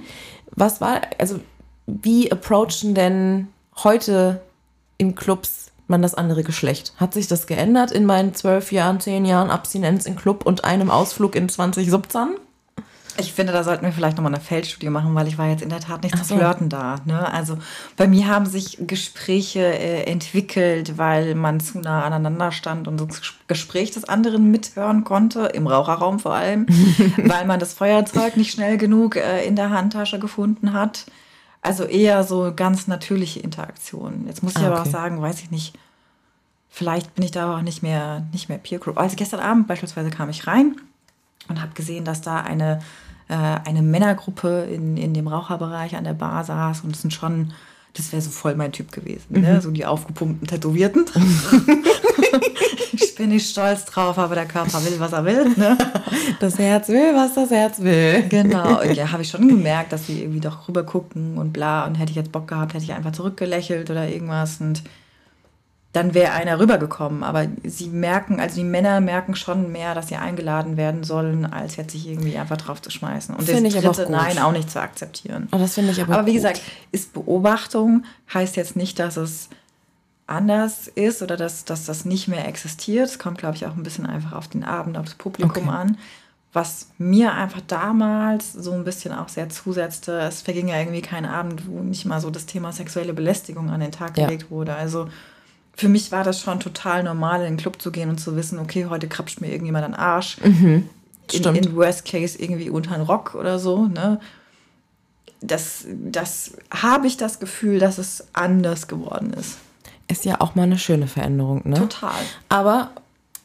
[0.52, 1.40] Was war, also
[1.86, 3.48] wie approachen denn
[3.84, 4.42] heute
[4.98, 6.94] in Clubs man das andere Geschlecht.
[6.98, 10.90] Hat sich das geändert in meinen zwölf Jahren, zehn Jahren Abstinenz in Club und einem
[10.90, 12.36] Ausflug in 2017?
[13.18, 15.70] Ich finde, da sollten wir vielleicht nochmal eine Feldstudie machen, weil ich war jetzt in
[15.70, 16.96] der Tat nicht zum Flirten da.
[17.06, 17.32] Ne?
[17.32, 17.60] Also
[17.96, 23.22] bei mir haben sich Gespräche äh, entwickelt, weil man zu nah aneinander stand und das
[23.48, 26.66] Gespräch des anderen mithören konnte, im Raucherraum vor allem,
[27.18, 31.06] weil man das Feuerzeug nicht schnell genug äh, in der Handtasche gefunden hat.
[31.64, 34.28] Also eher so ganz natürliche Interaktionen.
[34.28, 35.74] Jetzt muss ich ah, aber auch sagen, weiß ich nicht,
[36.70, 38.98] vielleicht bin ich da auch nicht mehr, nicht mehr Peer Group.
[38.98, 40.76] Also gestern Abend beispielsweise kam ich rein
[41.48, 42.80] und habe gesehen, dass da eine,
[43.30, 47.54] äh, eine Männergruppe in, in dem Raucherbereich an der Bar saß und es sind schon,
[47.94, 49.40] das wäre so voll mein Typ gewesen, ne?
[49.40, 49.46] mhm.
[49.46, 49.62] ne?
[49.62, 51.06] so die aufgepumpten Tätowierten.
[53.14, 55.46] ich bin nicht stolz drauf, aber der Körper will, was er will.
[55.56, 55.78] Ne?
[56.40, 58.24] Das Herz will, was das Herz will.
[58.28, 58.82] Genau.
[58.82, 61.86] Und ja, habe ich schon gemerkt, dass sie irgendwie doch rüber gucken und bla.
[61.86, 64.60] Und hätte ich jetzt Bock gehabt, hätte ich einfach zurückgelächelt oder irgendwas.
[64.60, 64.82] Und
[65.92, 67.24] dann wäre einer rübergekommen.
[67.24, 71.76] Aber sie merken, also die Männer merken schon mehr, dass sie eingeladen werden sollen, als
[71.76, 73.36] jetzt sich irgendwie einfach drauf zu schmeißen.
[73.36, 74.10] Und finde ich aber auch.
[74.10, 75.50] Nein auch nicht zu akzeptieren.
[75.52, 76.38] Oh, das finde ich aber Aber wie gut.
[76.42, 76.62] gesagt,
[76.92, 79.50] ist Beobachtung, heißt jetzt nicht, dass es
[80.28, 83.08] anders ist oder dass, dass das nicht mehr existiert.
[83.08, 85.78] Es kommt, glaube ich, auch ein bisschen einfach auf den Abend, aufs Publikum okay.
[85.78, 85.98] an.
[86.54, 91.26] Was mir einfach damals so ein bisschen auch sehr zusetzte, es verging ja irgendwie kein
[91.26, 94.26] Abend, wo nicht mal so das Thema sexuelle Belästigung an den Tag ja.
[94.28, 94.76] gelegt wurde.
[94.76, 95.10] Also
[95.76, 98.60] für mich war das schon total normal, in den Club zu gehen und zu wissen,
[98.60, 100.38] okay, heute krapscht mir irgendjemand an den Arsch.
[100.42, 100.90] Mhm.
[101.32, 103.88] In, in, Worst Case irgendwie unter den Rock oder so.
[103.88, 104.20] Ne?
[105.42, 109.58] Das, das habe ich das Gefühl, dass es anders geworden ist.
[110.08, 111.76] Ist ja auch mal eine schöne Veränderung, ne?
[111.76, 112.12] Total.
[112.50, 112.92] Aber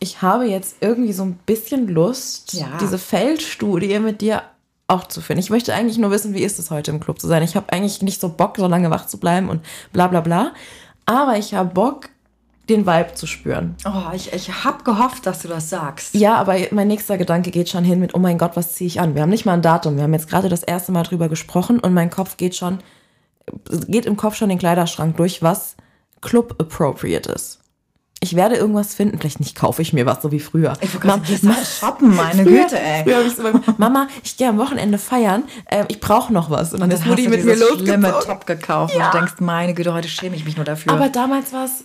[0.00, 2.78] ich habe jetzt irgendwie so ein bisschen Lust, ja.
[2.80, 4.42] diese Feldstudie mit dir
[4.86, 5.40] auch zu finden.
[5.40, 7.42] Ich möchte eigentlich nur wissen, wie ist es heute im Club zu sein.
[7.42, 9.60] Ich habe eigentlich nicht so Bock, so lange wach zu bleiben und
[9.92, 10.52] bla bla bla.
[11.04, 12.08] Aber ich habe Bock,
[12.68, 13.76] den Vibe zu spüren.
[13.86, 16.14] Oh, ich, ich habe gehofft, dass du das sagst.
[16.14, 19.00] Ja, aber mein nächster Gedanke geht schon hin mit, oh mein Gott, was ziehe ich
[19.00, 19.14] an?
[19.14, 19.96] Wir haben nicht mal ein Datum.
[19.96, 22.78] Wir haben jetzt gerade das erste Mal drüber gesprochen und mein Kopf geht schon,
[23.86, 25.76] geht im Kopf schon den Kleiderschrank durch, was
[26.20, 27.60] Club appropriate ist.
[28.20, 29.18] Ich werde irgendwas finden.
[29.18, 30.72] Vielleicht nicht kaufe ich mir was, so wie früher.
[30.80, 33.04] Ich Mama, mal shoppen, meine früher, Güte, ey.
[33.04, 33.42] Früher ich so,
[33.76, 35.44] Mama, ich gehe am Wochenende feiern.
[35.66, 36.72] Äh, ich brauche noch was.
[36.72, 37.86] Und dann, dann ist Mutti mit mir losgezogen.
[37.86, 38.94] schlimme Top gekauft.
[38.96, 39.06] Ja.
[39.06, 40.92] Und du denkst, meine Güte, heute schäme ich mich nur dafür.
[40.92, 41.84] Aber damals war es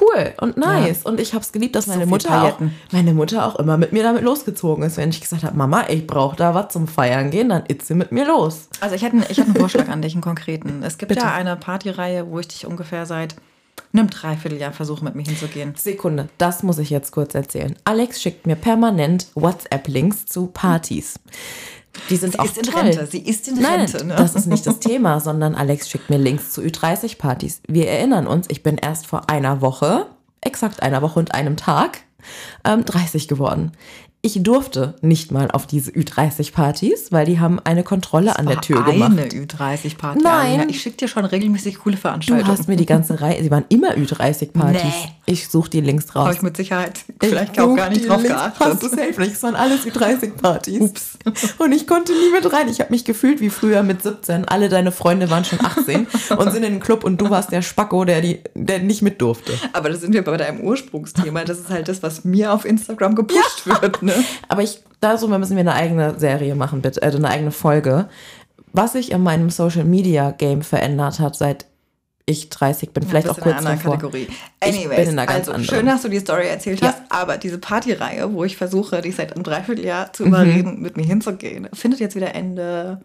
[0.00, 1.02] cool und nice.
[1.04, 1.10] Ja.
[1.10, 2.60] Und ich habe es geliebt, dass meine, so Mutter auch,
[2.92, 4.98] meine Mutter auch immer mit mir damit losgezogen ist.
[4.98, 7.94] Wenn ich gesagt habe, Mama, ich brauche da was zum Feiern gehen, dann ist sie
[7.94, 8.68] mit mir los.
[8.80, 10.82] Also ich hätte, ich hätte einen Vorschlag an dich, einen konkreten.
[10.82, 11.22] Es gibt Bitte.
[11.22, 13.34] ja eine Partyreihe, wo ich dich ungefähr seit
[13.92, 15.74] einem Dreivierteljahr versuche, mit mir hinzugehen.
[15.76, 17.76] Sekunde, das muss ich jetzt kurz erzählen.
[17.84, 21.14] Alex schickt mir permanent WhatsApp-Links zu Partys.
[22.08, 22.82] Die sind sie auch ist in toll.
[22.82, 23.06] Rente.
[23.06, 23.98] Sie ist in Rente.
[23.98, 24.16] Nein, ne?
[24.16, 27.62] das ist nicht das Thema, sondern Alex schickt mir Links zu Ü30-Partys.
[27.66, 30.06] Wir erinnern uns, ich bin erst vor einer Woche,
[30.40, 31.98] exakt einer Woche und einem Tag,
[32.64, 33.72] ähm, 30 geworden.
[34.22, 38.84] Ich durfte nicht mal auf diese Ü30-Partys, weil die haben eine Kontrolle an der Tür
[38.84, 39.18] eine gemacht.
[39.18, 40.22] Ü30-Party.
[40.22, 40.58] Nein.
[40.60, 40.68] Alina.
[40.68, 42.46] Ich schicke dir schon regelmäßig coole Du Veranstaltungen.
[42.50, 44.82] hast mir die ganze Reihe, sie waren immer Ü30-Partys.
[44.84, 45.12] Nee.
[45.30, 46.24] Ich suche die links raus.
[46.24, 48.66] Habe ich mit Sicherheit Ich vielleicht auch such gar nicht drauf links- geachtet.
[48.66, 49.32] Hast du safe nicht.
[49.34, 50.80] Es waren alles Ü30-Partys.
[50.80, 51.18] Ups.
[51.58, 52.68] Und ich konnte nie mit rein.
[52.68, 54.46] Ich habe mich gefühlt wie früher mit 17.
[54.46, 56.06] Alle deine Freunde waren schon 18
[56.38, 59.20] und sind in den Club und du warst der Spacko, der, die, der nicht mit
[59.20, 59.52] durfte.
[59.72, 61.44] Aber da sind wir bei deinem Ursprungsthema.
[61.44, 64.02] Das ist halt das, was mir auf Instagram gepusht wird.
[64.02, 64.14] Ne?
[64.48, 68.08] Aber ich, darüber müssen wir eine eigene Serie machen, bitte, äh, eine eigene Folge.
[68.72, 71.66] Was sich in meinem Social Media Game verändert hat, seit
[72.30, 74.10] ich 30 bin, vielleicht auch bist in kurz einer anderen davor.
[74.10, 74.28] Kategorie.
[74.62, 76.88] Ich Anyways, bin in einer ganz also schön, dass du die Story erzählt Ja.
[76.88, 80.12] hast, aber diese Partyreihe, wo ich versuche, dich seit einem Dreivierteljahr Mhm.
[80.14, 83.00] zu überreden, mit mir hinzugehen, findet jetzt wieder Ende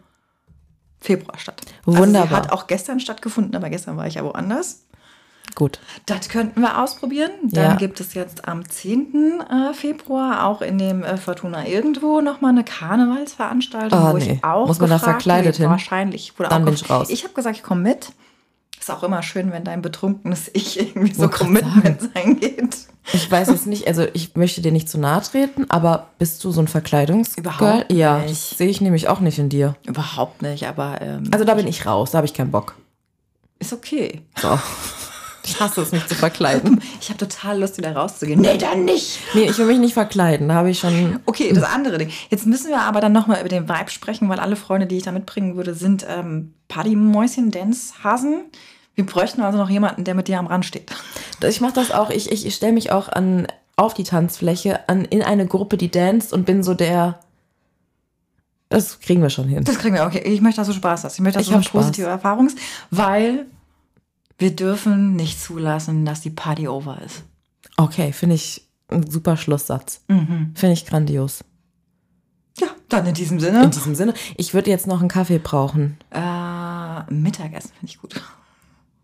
[1.00, 1.60] Februar statt.
[1.86, 2.28] Also Wunderbar.
[2.28, 4.82] sie hat auch gestern stattgefunden, aber gestern war ich ja woanders.
[5.54, 5.78] Gut.
[6.06, 7.30] Das könnten wir ausprobieren.
[7.44, 7.74] Dann Ja.
[7.76, 9.40] gibt es jetzt am 10.
[9.40, 14.32] äh, Februar auch in dem äh, Fortuna irgendwo nochmal eine Karnevalsveranstaltung, Ah, wo nee.
[14.34, 15.70] ich auch Muss man da verkleidet hin?
[15.70, 16.32] Wahrscheinlich.
[16.36, 17.08] Dann bin ich raus.
[17.10, 18.12] Ich habe gesagt, ich komme mit.
[18.86, 22.76] Ist auch immer schön, wenn dein betrunkenes Ich irgendwie so Commitments eingeht.
[23.12, 26.52] Ich weiß jetzt nicht, also ich möchte dir nicht zu nahe treten, aber bist du
[26.52, 27.42] so ein Verkleidungsgirl?
[27.42, 28.30] Überhaupt Ja, nicht.
[28.30, 29.74] das sehe ich nämlich auch nicht in dir.
[29.86, 32.76] Überhaupt nicht, aber ähm, Also da bin ich raus, da habe ich keinen Bock.
[33.58, 34.22] ist okay.
[34.40, 34.56] So.
[35.44, 36.80] Ich hasse es, mich zu verkleiden.
[37.00, 38.40] Ich habe total Lust, wieder rauszugehen.
[38.40, 39.18] Nee, dann nicht.
[39.34, 40.48] Nee, ich will mich nicht verkleiden.
[40.48, 41.18] Da habe ich schon.
[41.26, 42.10] Okay, das andere Ding.
[42.30, 45.02] Jetzt müssen wir aber dann nochmal über den Vibe sprechen, weil alle Freunde, die ich
[45.04, 48.44] da mitbringen würde, sind ähm, Partymäuschen, Dance-Hasen.
[48.96, 50.90] Wir bräuchten also noch jemanden, der mit dir am Rand steht.
[51.46, 52.10] Ich mache das auch.
[52.10, 56.32] Ich, ich stelle mich auch an auf die Tanzfläche, an in eine Gruppe, die danst
[56.32, 57.20] und bin so der.
[58.70, 59.62] Das kriegen wir schon hin.
[59.64, 60.22] Das kriegen wir, okay.
[60.24, 61.14] Ich möchte, dass du Spaß hast.
[61.14, 62.58] Ich möchte, dass Ich du eine positive Erfahrung hast,
[62.90, 63.46] weil
[64.38, 67.22] wir dürfen nicht zulassen, dass die Party over ist.
[67.76, 70.00] Okay, finde ich ein super Schlusssatz.
[70.08, 70.52] Mhm.
[70.54, 71.44] Finde ich grandios.
[72.58, 73.64] Ja, dann in diesem Sinne.
[73.64, 75.98] In diesem Sinne, ich würde jetzt noch einen Kaffee brauchen.
[76.10, 78.20] Äh, Mittagessen finde ich gut.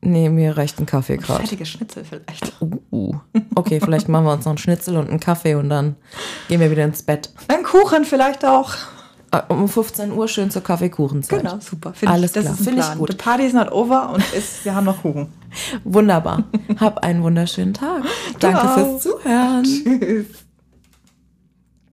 [0.05, 1.41] Nee, mir reicht ein Kaffee gerade.
[1.41, 2.53] Fertiges Schnitzel vielleicht.
[2.61, 3.15] Uh.
[3.55, 5.95] Okay, vielleicht machen wir uns noch einen Schnitzel und einen Kaffee und dann
[6.49, 7.31] gehen wir wieder ins Bett.
[7.47, 8.75] Ein Kuchen vielleicht auch.
[9.31, 11.41] Ah, Um 15 Uhr schön zur Kaffeekuchenzeit.
[11.43, 11.95] Genau, super.
[11.95, 13.11] Find Alles ich, das klar, finde ich gut.
[13.13, 15.33] The party is not over und ist, wir haben noch Kuchen.
[15.85, 16.45] Wunderbar.
[16.81, 18.03] Hab einen wunderschönen Tag.
[18.41, 19.65] Danke fürs Zuhören.
[19.65, 20.27] Tschüss.